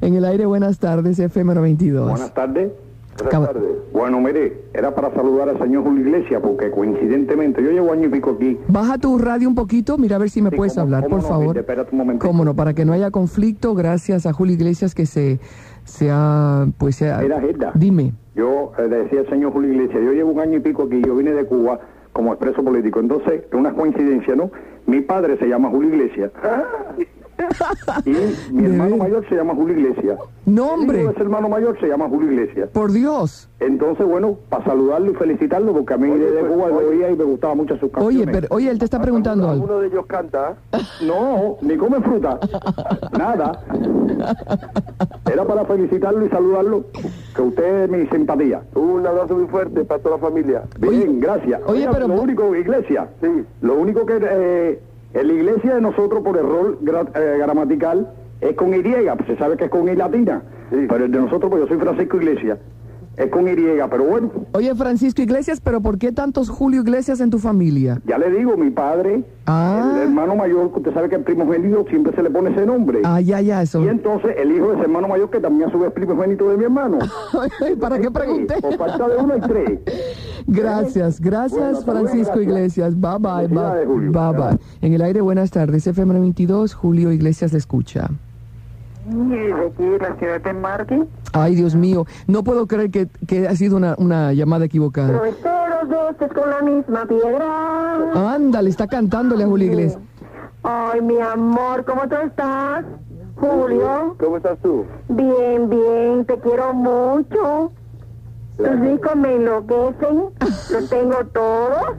en 0.00 0.14
el 0.14 0.24
aire, 0.24 0.46
buenas 0.46 0.78
tardes, 0.78 1.18
FM 1.18 1.54
92. 1.54 2.10
Buenas 2.10 2.34
tardes. 2.34 2.72
Buenas 3.16 3.32
Cab- 3.32 3.46
tardes. 3.46 3.70
Bueno, 3.92 4.20
mire, 4.20 4.62
era 4.74 4.94
para 4.94 5.12
saludar 5.14 5.48
al 5.48 5.58
señor 5.58 5.84
Julio 5.84 6.06
Iglesias, 6.06 6.40
porque 6.42 6.70
coincidentemente 6.70 7.62
yo 7.62 7.70
llevo 7.70 7.92
año 7.92 8.06
y 8.06 8.08
pico 8.10 8.30
aquí. 8.32 8.58
Baja 8.68 8.98
tu 8.98 9.16
radio 9.18 9.48
un 9.48 9.54
poquito, 9.54 9.96
mira 9.98 10.16
a 10.16 10.18
ver 10.18 10.30
si 10.30 10.42
me 10.42 10.50
Sí, 10.50 10.56
puedes 10.56 10.74
cómo- 10.74 10.82
hablar, 10.84 11.02
cómo 11.04 11.16
por 11.16 11.22
no, 11.22 11.28
favor. 11.28 11.58
Espérate 11.58 11.90
un 11.92 11.98
momentito. 11.98 12.26
Cómo 12.26 12.44
no, 12.44 12.54
para 12.54 12.74
que 12.74 12.84
no 12.84 12.92
haya 12.92 13.10
conflicto, 13.10 13.74
gracias 13.74 14.26
a 14.26 14.32
Julio 14.32 14.54
Iglesias 14.54 14.94
que 14.94 15.06
se, 15.06 15.40
se 15.84 16.10
ha, 16.12 16.66
pues 16.78 16.96
se 16.96 17.10
ha... 17.10 17.18
Mira, 17.18 17.42
Hilda. 17.44 17.72
Dime. 17.74 18.12
Yo 18.34 18.72
eh, 18.78 18.82
decía 18.82 19.20
al 19.20 19.28
señor 19.30 19.52
Julio 19.52 19.72
Iglesias, 19.72 20.02
yo 20.04 20.12
llevo 20.12 20.30
un 20.32 20.40
año 20.40 20.58
y 20.58 20.60
pico 20.60 20.82
aquí, 20.84 21.00
yo 21.04 21.16
vine 21.16 21.32
de 21.32 21.44
Cuba 21.46 21.80
como 22.12 22.32
expreso 22.32 22.62
político. 22.62 23.00
Entonces, 23.00 23.44
es 23.50 23.54
una 23.58 23.72
coincidencia, 23.72 24.34
¿no? 24.36 24.50
Mi 24.86 25.00
padre 25.00 25.36
se 25.38 25.46
llama 25.48 25.68
Julio 25.70 25.88
Iglesias. 25.94 26.30
y 28.04 28.10
mi 28.52 28.62
¿De 28.62 28.68
hermano 28.74 28.96
mayor 28.96 29.28
se 29.28 29.34
llama 29.36 29.54
Julio 29.54 29.78
Iglesias. 29.78 30.18
No, 30.46 30.82
hijo 30.82 30.92
de 30.92 31.04
ese 31.10 31.20
hermano 31.22 31.48
mayor 31.48 31.78
se 31.80 31.88
llama 31.88 32.08
Julio 32.08 32.32
Iglesias. 32.32 32.68
por 32.72 32.92
Dios. 32.92 33.48
Entonces, 33.60 34.06
bueno, 34.06 34.36
para 34.48 34.64
saludarlo 34.64 35.10
y 35.10 35.14
felicitarlo, 35.14 35.72
porque 35.72 35.94
a 35.94 35.96
mí 35.96 36.10
Oye, 36.10 36.24
desde 36.24 36.40
pues, 36.40 36.52
Cuba 36.52 36.68
lo 36.68 36.76
oía 36.88 37.10
y 37.10 37.16
me 37.16 37.24
gustaban 37.24 37.56
mucho 37.56 37.76
sus 37.78 37.90
canciones. 37.90 38.22
Oye, 38.22 38.26
pero, 38.32 38.46
oye, 38.50 38.70
él 38.70 38.78
te 38.78 38.84
está 38.84 39.00
preguntando 39.00 39.48
algo. 39.48 39.64
¿Alguno 39.64 39.80
de 39.80 39.88
ellos 39.88 40.06
canta? 40.06 40.56
No, 41.06 41.56
ni 41.62 41.76
come 41.76 42.00
fruta. 42.00 42.38
Nada. 43.18 43.60
Era 45.30 45.44
para 45.44 45.64
felicitarlo 45.64 46.24
y 46.24 46.28
saludarlo, 46.28 46.84
que 47.34 47.42
usted 47.42 47.84
es 47.84 47.90
mi 47.90 48.06
simpatía. 48.08 48.62
Un 48.74 49.06
abrazo 49.06 49.34
muy 49.34 49.46
fuerte 49.48 49.84
para 49.84 50.00
toda 50.02 50.16
la 50.16 50.22
familia. 50.22 50.62
Bien, 50.78 50.94
Oye, 50.94 51.06
gracias. 51.20 51.60
oye, 51.66 51.80
Oiga, 51.80 51.90
pero- 51.92 52.08
Lo 52.08 52.20
único, 52.22 52.54
iglesia. 52.54 53.08
Sí. 53.20 53.44
Lo 53.62 53.74
único 53.74 54.06
que 54.06 54.18
eh, 54.20 54.80
en 55.14 55.26
la 55.26 55.32
iglesia 55.32 55.74
de 55.76 55.80
nosotros, 55.80 56.22
por 56.22 56.36
error 56.36 56.78
eh, 56.82 57.36
gramatical, 57.38 58.10
es 58.40 58.54
con 58.54 58.74
Y. 58.74 58.82
Pues 58.82 59.26
se 59.26 59.36
sabe 59.36 59.56
que 59.56 59.64
es 59.64 59.70
con 59.70 59.88
I 59.88 59.96
latina. 59.96 60.42
Sí. 60.70 60.86
Pero 60.88 61.04
el 61.04 61.10
de 61.10 61.18
nosotros, 61.18 61.50
pues 61.50 61.62
yo 61.62 61.68
soy 61.68 61.78
Francisco 61.78 62.16
Iglesias, 62.16 62.58
es 63.16 63.30
con 63.30 63.48
Y. 63.48 63.54
Pero 63.54 64.04
bueno, 64.04 64.30
Oye, 64.52 64.74
Francisco 64.74 65.22
Iglesias, 65.22 65.60
pero 65.62 65.80
¿por 65.80 65.98
qué 65.98 66.12
tantos 66.12 66.48
Julio 66.48 66.82
Iglesias 66.82 67.20
en 67.20 67.30
tu 67.30 67.38
familia? 67.38 68.00
ya 68.06 68.18
le 68.18 68.30
digo, 68.30 68.56
mi 68.56 68.70
padre, 68.70 69.24
Ah. 69.46 69.92
el 69.94 70.02
hermano 70.02 70.34
mayor, 70.34 70.72
que 70.72 70.78
usted 70.80 70.92
sabe 70.92 71.08
que 71.08 71.14
el 71.16 71.22
primogénito 71.22 71.84
siempre 71.88 72.12
se 72.16 72.22
le 72.22 72.30
pone 72.30 72.50
ese 72.50 72.66
nombre. 72.66 73.00
Ah, 73.04 73.20
ya, 73.20 73.40
ya, 73.40 73.62
eso. 73.62 73.82
Y 73.84 73.88
entonces 73.88 74.32
el 74.36 74.50
hijo 74.52 74.68
de 74.68 74.74
ese 74.74 74.82
hermano 74.82 75.06
mayor, 75.08 75.30
que 75.30 75.38
también 75.40 75.68
a 75.68 75.72
su 75.72 75.78
vez 75.78 75.92
primogénito 75.92 76.48
de 76.50 76.56
mi 76.56 76.64
hermano. 76.64 76.98
¿Para 77.80 77.98
qué 78.00 78.10
pregunté? 78.10 78.54
Por 78.60 78.76
falta 78.76 79.08
de 79.08 79.16
uno 79.18 79.34
hay 79.34 79.40
tres. 79.40 79.80
Gracias, 80.48 81.20
gracias 81.20 81.84
Bueno, 81.84 82.00
Francisco 82.00 82.34
gracias. 82.34 82.42
Iglesias. 82.46 83.00
Bye 83.00 83.18
bye, 83.20 83.48
bye, 83.48 83.86
bye 84.10 84.32
bye. 84.32 84.58
En 84.80 84.92
el 84.92 85.02
aire, 85.02 85.20
buenas 85.20 85.50
tardes. 85.50 85.86
FM 85.86 86.18
22, 86.20 86.74
Julio 86.74 87.12
Iglesias 87.12 87.52
le 87.52 87.58
escucha. 87.58 88.08
Y 89.08 89.28
de 89.28 89.66
aquí 89.66 89.84
de 89.84 89.98
la 89.98 90.16
ciudad 90.16 90.40
de 90.40 90.52
Marque. 90.52 91.04
Ay, 91.32 91.54
Dios 91.54 91.74
mío, 91.74 92.06
no 92.26 92.42
puedo 92.42 92.66
creer 92.66 92.90
que, 92.90 93.08
que 93.26 93.46
ha 93.46 93.54
sido 93.54 93.76
una, 93.76 93.94
una 93.98 94.32
llamada 94.32 94.64
equivocada. 94.64 95.12
Groseros 95.12 95.88
dos 95.88 96.32
con 96.32 96.50
la 96.50 96.62
misma 96.62 97.06
piedra. 97.06 98.34
Ándale, 98.34 98.70
está 98.70 98.86
cantándole 98.86 99.44
a 99.44 99.46
Julio 99.46 99.68
Iglesias. 99.68 100.00
Ay, 100.62 101.00
mi 101.02 101.20
amor, 101.20 101.84
¿cómo 101.84 102.08
tú 102.08 102.16
estás? 102.24 102.84
Julio, 103.36 104.16
¿Cómo 104.18 104.38
estás 104.38 104.58
tú? 104.62 104.84
bien, 105.08 105.68
bien, 105.68 106.24
te 106.24 106.38
quiero 106.38 106.72
mucho. 106.72 107.70
Tus 108.56 108.80
discos 108.80 109.14
me 109.16 109.36
enloquecen, 109.36 110.24
los 110.72 110.88
tengo 110.88 111.16
todos. 111.34 111.96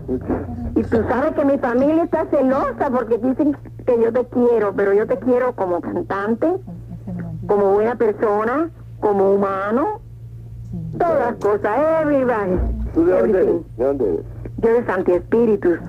Y 0.76 0.82
tú 0.82 0.98
sabes 1.08 1.34
que 1.36 1.46
mi 1.46 1.58
familia 1.60 2.04
está 2.04 2.26
celosa 2.26 2.90
porque 2.92 3.20
dicen 3.20 3.56
que 3.86 4.02
yo 4.04 4.12
te 4.12 4.26
quiero, 4.26 4.74
pero 4.76 4.94
yo 4.94 5.06
te 5.06 5.18
quiero 5.20 5.54
como 5.56 5.80
cantante, 5.80 6.52
como 7.48 7.74
buena 7.74 7.96
persona, 7.96 8.70
como 9.00 9.32
humano. 9.32 10.02
Todas 10.98 11.20
las 11.32 11.36
cosas, 11.36 11.78
everybody. 12.02 12.60
¿Tú 12.94 13.06
de 13.06 13.12
dónde 13.12 13.40
everything. 13.40 13.56
eres? 13.56 13.78
¿De 13.78 13.86
dónde 13.86 14.10
eres? 14.10 14.26
Yo 14.58 14.74
de 14.74 14.86
Santi 14.86 15.12
Espíritus, 15.14 15.80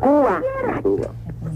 Cuba. 0.00 0.42
Cuba. 0.82 1.06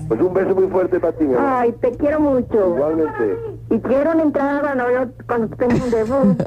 Pues 0.08 0.20
un 0.20 0.32
beso 0.32 0.54
muy 0.54 0.68
fuerte 0.68 1.00
para 1.00 1.12
ti, 1.14 1.24
mi 1.24 1.34
amor. 1.34 1.46
Ay, 1.48 1.72
te 1.80 1.90
quiero 1.92 2.20
mucho. 2.20 2.74
Igualmente. 2.76 3.36
Y 3.70 3.78
quiero 3.80 4.12
una 4.12 4.22
entrada 4.22 4.60
cuando 4.60 4.84
yo 4.90 5.12
cuando 5.26 5.56
tenga 5.56 5.74
un 5.74 5.90
debut. 5.90 6.42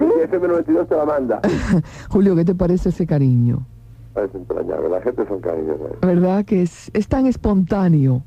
Y 0.00 0.22
FM 0.24 0.48
92 0.48 0.88
te 0.88 0.96
la 0.96 1.04
manda. 1.04 1.40
Julio, 2.10 2.36
¿qué 2.36 2.44
te 2.44 2.54
parece 2.54 2.88
ese 2.88 3.06
cariño? 3.06 3.66
Es 4.14 4.34
entrañable. 4.34 4.88
La 4.88 5.00
gente 5.02 5.26
son 5.26 5.40
cariñosas. 5.40 6.00
¿Verdad 6.00 6.44
que 6.44 6.62
es, 6.62 6.90
es 6.94 7.08
tan 7.08 7.26
espontáneo? 7.26 8.22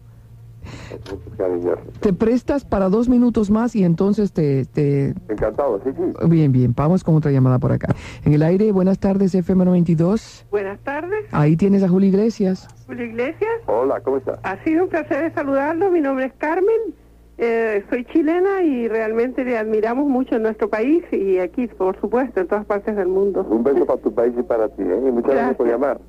Te 2.00 2.14
prestas 2.14 2.66
para 2.66 2.90
dos 2.90 3.10
minutos 3.10 3.50
más 3.50 3.76
y 3.76 3.84
entonces 3.84 4.32
te, 4.32 4.66
te... 4.66 5.14
Encantado, 5.30 5.80
sí, 5.84 5.92
sí. 5.96 6.28
Bien, 6.28 6.52
bien, 6.52 6.74
vamos 6.76 7.04
con 7.04 7.16
otra 7.16 7.32
llamada 7.32 7.60
por 7.60 7.72
acá. 7.72 7.94
En 8.24 8.34
el 8.34 8.44
aire, 8.44 8.72
buenas 8.72 9.00
tardes, 9.00 9.34
FM 9.36 9.66
92. 9.66 10.46
Buenas 10.52 10.80
tardes, 10.80 11.26
Ahí 11.32 11.58
tienes 11.58 11.84
a 11.84 11.90
Julio 11.90 12.10
Iglesias. 12.10 12.68
Julio 12.88 13.06
Iglesias. 13.06 13.52
Hola, 13.68 14.02
¿cómo 14.02 14.18
estás? 14.18 14.40
Ha 14.44 14.64
sido 14.64 14.84
un 14.84 14.90
placer 14.90 15.34
saludarlo. 15.34 15.92
Mi 15.92 16.02
nombre 16.02 16.26
es 16.26 16.34
Carmen. 16.38 16.96
Eh, 17.38 17.84
soy 17.90 18.06
chilena 18.06 18.64
y 18.64 18.88
realmente 18.88 19.44
le 19.44 19.58
admiramos 19.58 20.08
mucho 20.08 20.36
en 20.36 20.44
nuestro 20.44 20.70
país 20.70 21.04
y 21.12 21.40
aquí, 21.40 21.68
por 21.68 22.00
supuesto, 22.00 22.40
en 22.40 22.48
todas 22.48 22.66
partes 22.66 22.96
del 22.96 23.10
mundo. 23.10 23.46
Un 23.50 23.64
beso 23.64 23.86
para 23.86 24.00
tu 24.00 24.14
país 24.14 24.34
y 24.38 24.44
para 24.44 24.70
ti, 24.70 24.84
¿eh? 24.84 25.02
Y 25.06 25.12
muchas 25.12 25.32
gracias 25.34 25.58
por 25.58 25.68
llamar. 25.68 26.00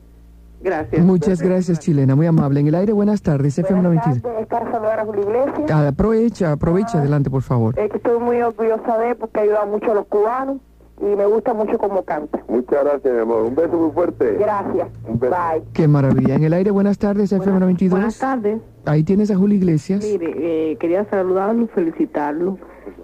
Gracias. 0.66 1.04
Muchas 1.04 1.40
gracias, 1.40 1.78
chilena, 1.78 2.16
muy 2.16 2.26
amable. 2.26 2.58
En 2.58 2.66
el 2.66 2.74
aire, 2.74 2.92
buenas 2.92 3.22
tardes, 3.22 3.56
FM 3.56 3.82
92. 3.82 4.22
Es 4.40 4.46
para 4.48 4.68
saludar 4.72 4.98
a 4.98 5.04
Julio 5.04 5.22
Iglesias. 5.22 5.70
Ah, 5.70 5.86
Aprovecha, 5.86 6.50
aprovecha, 6.50 6.98
adelante, 6.98 7.30
por 7.30 7.42
favor. 7.42 7.78
Es 7.78 7.88
que 7.88 7.98
estoy 7.98 8.18
muy 8.18 8.42
orgullosa 8.42 8.98
de 8.98 9.10
él 9.10 9.16
porque 9.16 9.40
ayuda 9.40 9.64
mucho 9.64 9.92
a 9.92 9.94
los 9.94 10.06
cubanos 10.06 10.58
y 11.00 11.04
me 11.04 11.24
gusta 11.26 11.54
mucho 11.54 11.78
cómo 11.78 12.02
canta. 12.02 12.40
Muchas 12.48 12.82
gracias, 12.84 13.14
mi 13.14 13.20
amor. 13.20 13.42
Un 13.44 13.54
beso 13.54 13.76
muy 13.78 13.92
fuerte. 13.92 14.36
Gracias. 14.40 14.88
Un 15.06 15.20
beso. 15.20 15.34
Bye. 15.36 15.62
Qué 15.72 15.86
maravilla. 15.86 16.34
En 16.34 16.42
el 16.42 16.52
aire, 16.52 16.72
buenas 16.72 16.98
tardes, 16.98 17.30
FM 17.32 17.60
92. 17.60 17.96
Buenas 17.96 18.18
tardes. 18.18 18.58
Ahí 18.86 19.04
tienes 19.04 19.30
a 19.30 19.36
Julio 19.36 19.56
Iglesias. 19.56 20.02
Mire, 20.04 20.72
eh, 20.72 20.76
quería 20.78 21.04
saludarlo, 21.08 21.68
felicitarlo 21.68 22.58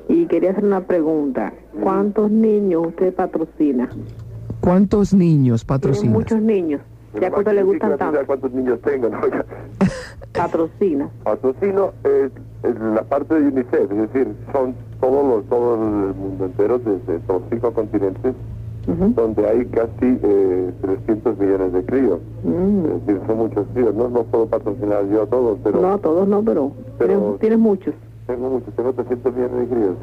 y 0.08 0.26
quería 0.26 0.50
hacer 0.50 0.64
una 0.64 0.80
pregunta. 0.80 1.52
¿Cuántos 1.80 2.28
niños 2.28 2.88
usted 2.88 3.14
patrocina? 3.14 3.88
¿Cuántos 4.60 5.12
niños 5.14 5.60
Tiene 5.64 5.68
patrocinas? 5.68 6.12
muchos 6.14 6.40
niños. 6.40 6.80
Ya 7.20 7.28
a 7.28 7.38
usted 7.38 7.52
le 7.52 7.62
gustan 7.62 7.98
tanto. 7.98 8.20
cuántos 8.26 8.52
niños 8.52 8.80
tengo, 8.82 9.08
¿no? 9.08 9.18
Patrocina. 10.32 11.10
Patrocino 11.24 11.92
es, 12.04 12.30
es 12.62 12.80
la 12.80 13.02
parte 13.02 13.34
de 13.34 13.48
UNICEF, 13.48 13.90
es 13.92 13.98
decir, 14.12 14.28
son 14.52 14.74
todos 15.00 15.26
los, 15.26 15.44
todo 15.46 15.74
el 15.74 16.14
mundo 16.14 16.46
entero, 16.46 16.78
desde 16.78 17.20
los 17.28 17.42
cinco 17.50 17.72
continentes, 17.72 18.34
Ujú. 18.86 19.12
donde 19.14 19.46
hay 19.48 19.66
casi 19.66 20.18
eh, 20.22 20.72
300 20.80 21.38
millones 21.38 21.72
de 21.72 21.84
críos. 21.84 22.18
Mm. 22.44 22.84
Es 22.86 23.06
decir, 23.06 23.20
son 23.26 23.36
muchos 23.38 23.66
críos. 23.74 23.94
No, 23.94 24.08
no 24.08 24.24
puedo 24.24 24.46
patrocinar 24.46 25.06
yo 25.08 25.22
a 25.22 25.26
todos, 25.26 25.58
pero 25.62 25.80
No, 25.80 25.98
todos 25.98 26.26
no, 26.26 26.42
pero, 26.42 26.72
Pero- 26.98 27.18
tienes, 27.20 27.38
tienes 27.40 27.58
muchos. 27.58 27.94
tengo 28.26 28.48
muchos, 28.50 28.74
tengo 28.74 28.92
300 28.92 29.34
millones 29.34 29.68
de 29.68 29.74
críos. 29.76 29.94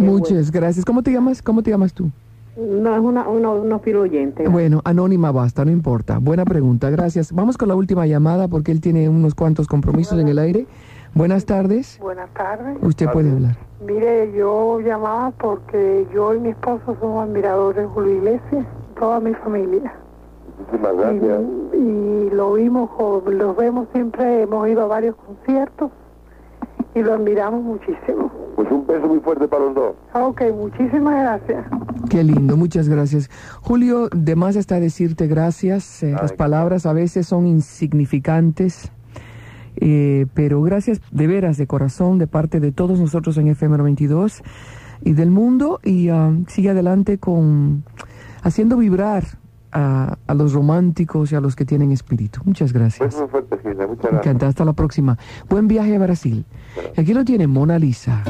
Muchas 0.00 0.50
gracias. 0.50 0.84
¿Cómo 0.84 1.02
te 1.02 1.12
llamas? 1.12 1.40
¿Cómo 1.40 1.62
te 1.62 1.70
llamas 1.70 1.94
tú? 1.94 2.10
No, 2.56 2.94
es 2.94 3.00
una, 3.00 3.28
una, 3.28 3.50
una 3.50 3.78
fiel 3.78 3.96
oyente. 3.96 4.48
Bueno, 4.48 4.80
anónima 4.84 5.30
basta, 5.30 5.64
no 5.64 5.70
importa. 5.70 6.18
Buena 6.18 6.44
pregunta, 6.44 6.88
gracias. 6.88 7.32
Vamos 7.32 7.58
con 7.58 7.68
la 7.68 7.74
última 7.74 8.06
llamada 8.06 8.48
porque 8.48 8.72
él 8.72 8.80
tiene 8.80 9.08
unos 9.08 9.34
cuantos 9.34 9.66
compromisos 9.66 10.18
en 10.18 10.28
el 10.28 10.38
aire. 10.38 10.66
Buenas 11.14 11.44
tardes. 11.44 11.98
Buenas 12.00 12.30
tardes. 12.32 12.78
Usted 12.80 13.10
puede 13.10 13.30
hablar. 13.30 13.56
Mire, 13.86 14.32
yo 14.32 14.80
llamaba 14.80 15.32
porque 15.32 16.06
yo 16.14 16.34
y 16.34 16.40
mi 16.40 16.48
esposo 16.50 16.96
somos 16.98 17.28
admiradores 17.28 17.82
de 17.82 17.88
Julio 17.88 18.14
Iglesias, 18.16 18.66
toda 18.98 19.20
mi 19.20 19.34
familia. 19.34 19.94
Muchísimas 20.58 20.96
gracias. 20.96 21.42
Y, 21.74 21.76
y 21.76 22.30
lo 22.30 22.54
vimos, 22.54 22.90
los 23.26 23.56
vemos 23.56 23.86
siempre, 23.92 24.42
hemos 24.42 24.66
ido 24.68 24.82
a 24.82 24.86
varios 24.86 25.14
conciertos 25.16 25.90
y 26.96 27.02
lo 27.02 27.12
admiramos 27.12 27.62
muchísimo. 27.62 28.32
Pues 28.56 28.70
un 28.70 28.86
beso 28.86 29.06
muy 29.06 29.20
fuerte 29.20 29.46
para 29.46 29.66
los 29.66 29.74
dos. 29.74 29.96
Ok, 30.14 30.42
muchísimas 30.54 31.14
gracias. 31.14 31.66
Qué 32.08 32.24
lindo, 32.24 32.56
muchas 32.56 32.88
gracias. 32.88 33.30
Julio, 33.60 34.08
de 34.08 34.34
más 34.34 34.56
está 34.56 34.80
decirte 34.80 35.26
gracias. 35.26 36.02
Eh, 36.02 36.12
las 36.12 36.32
palabras 36.32 36.86
a 36.86 36.94
veces 36.94 37.26
son 37.26 37.46
insignificantes, 37.46 38.90
eh, 39.76 40.26
pero 40.32 40.62
gracias 40.62 41.02
de 41.10 41.26
veras, 41.26 41.58
de 41.58 41.66
corazón, 41.66 42.18
de 42.18 42.26
parte 42.28 42.60
de 42.60 42.72
todos 42.72 42.98
nosotros 42.98 43.36
en 43.36 43.48
FM 43.48 43.76
92 43.76 44.42
y 45.02 45.12
del 45.12 45.30
mundo. 45.30 45.80
Y 45.84 46.08
ah, 46.08 46.32
sigue 46.48 46.70
adelante 46.70 47.18
con 47.18 47.84
haciendo 48.42 48.78
vibrar 48.78 49.24
a, 49.72 50.16
a, 50.26 50.34
los 50.34 50.52
románticos 50.52 51.32
y 51.32 51.36
a 51.36 51.40
los 51.40 51.56
que 51.56 51.64
tienen 51.64 51.92
espíritu. 51.92 52.40
Muchas 52.44 52.72
gracias. 52.72 53.14
Pues 53.14 54.42
Hasta 54.42 54.64
la 54.64 54.72
próxima. 54.72 55.18
Buen 55.48 55.68
viaje 55.68 55.96
a 55.96 55.98
Brasil. 55.98 56.44
Aquí 56.96 57.14
lo 57.14 57.24
tiene 57.24 57.46
Mona 57.46 57.78
Lisa. 57.78 58.22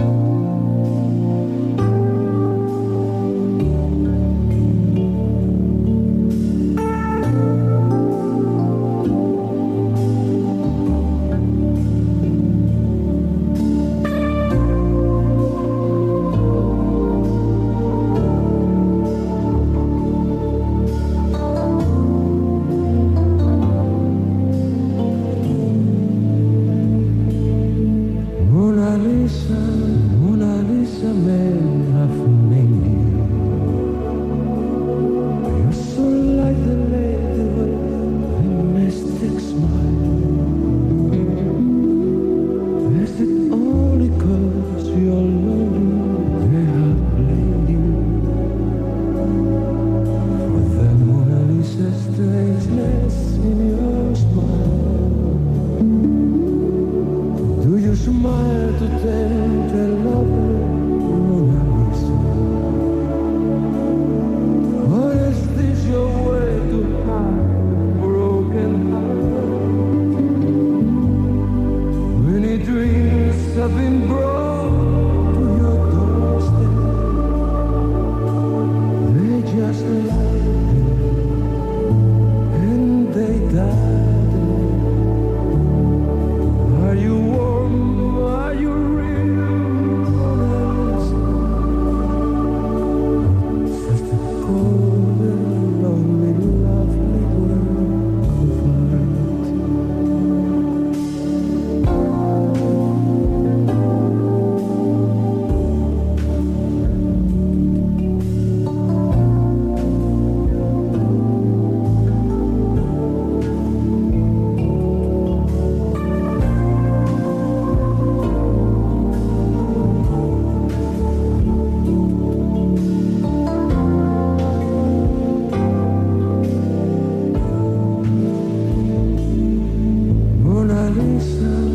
listen. 130.96 131.65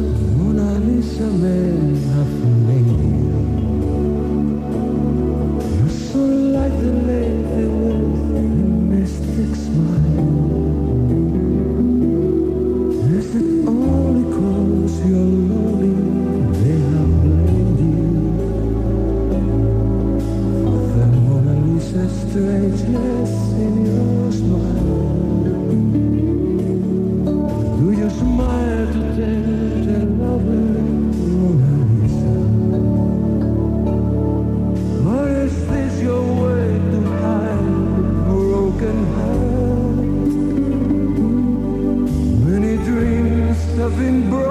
been 44.02 44.30
broken. 44.32 44.51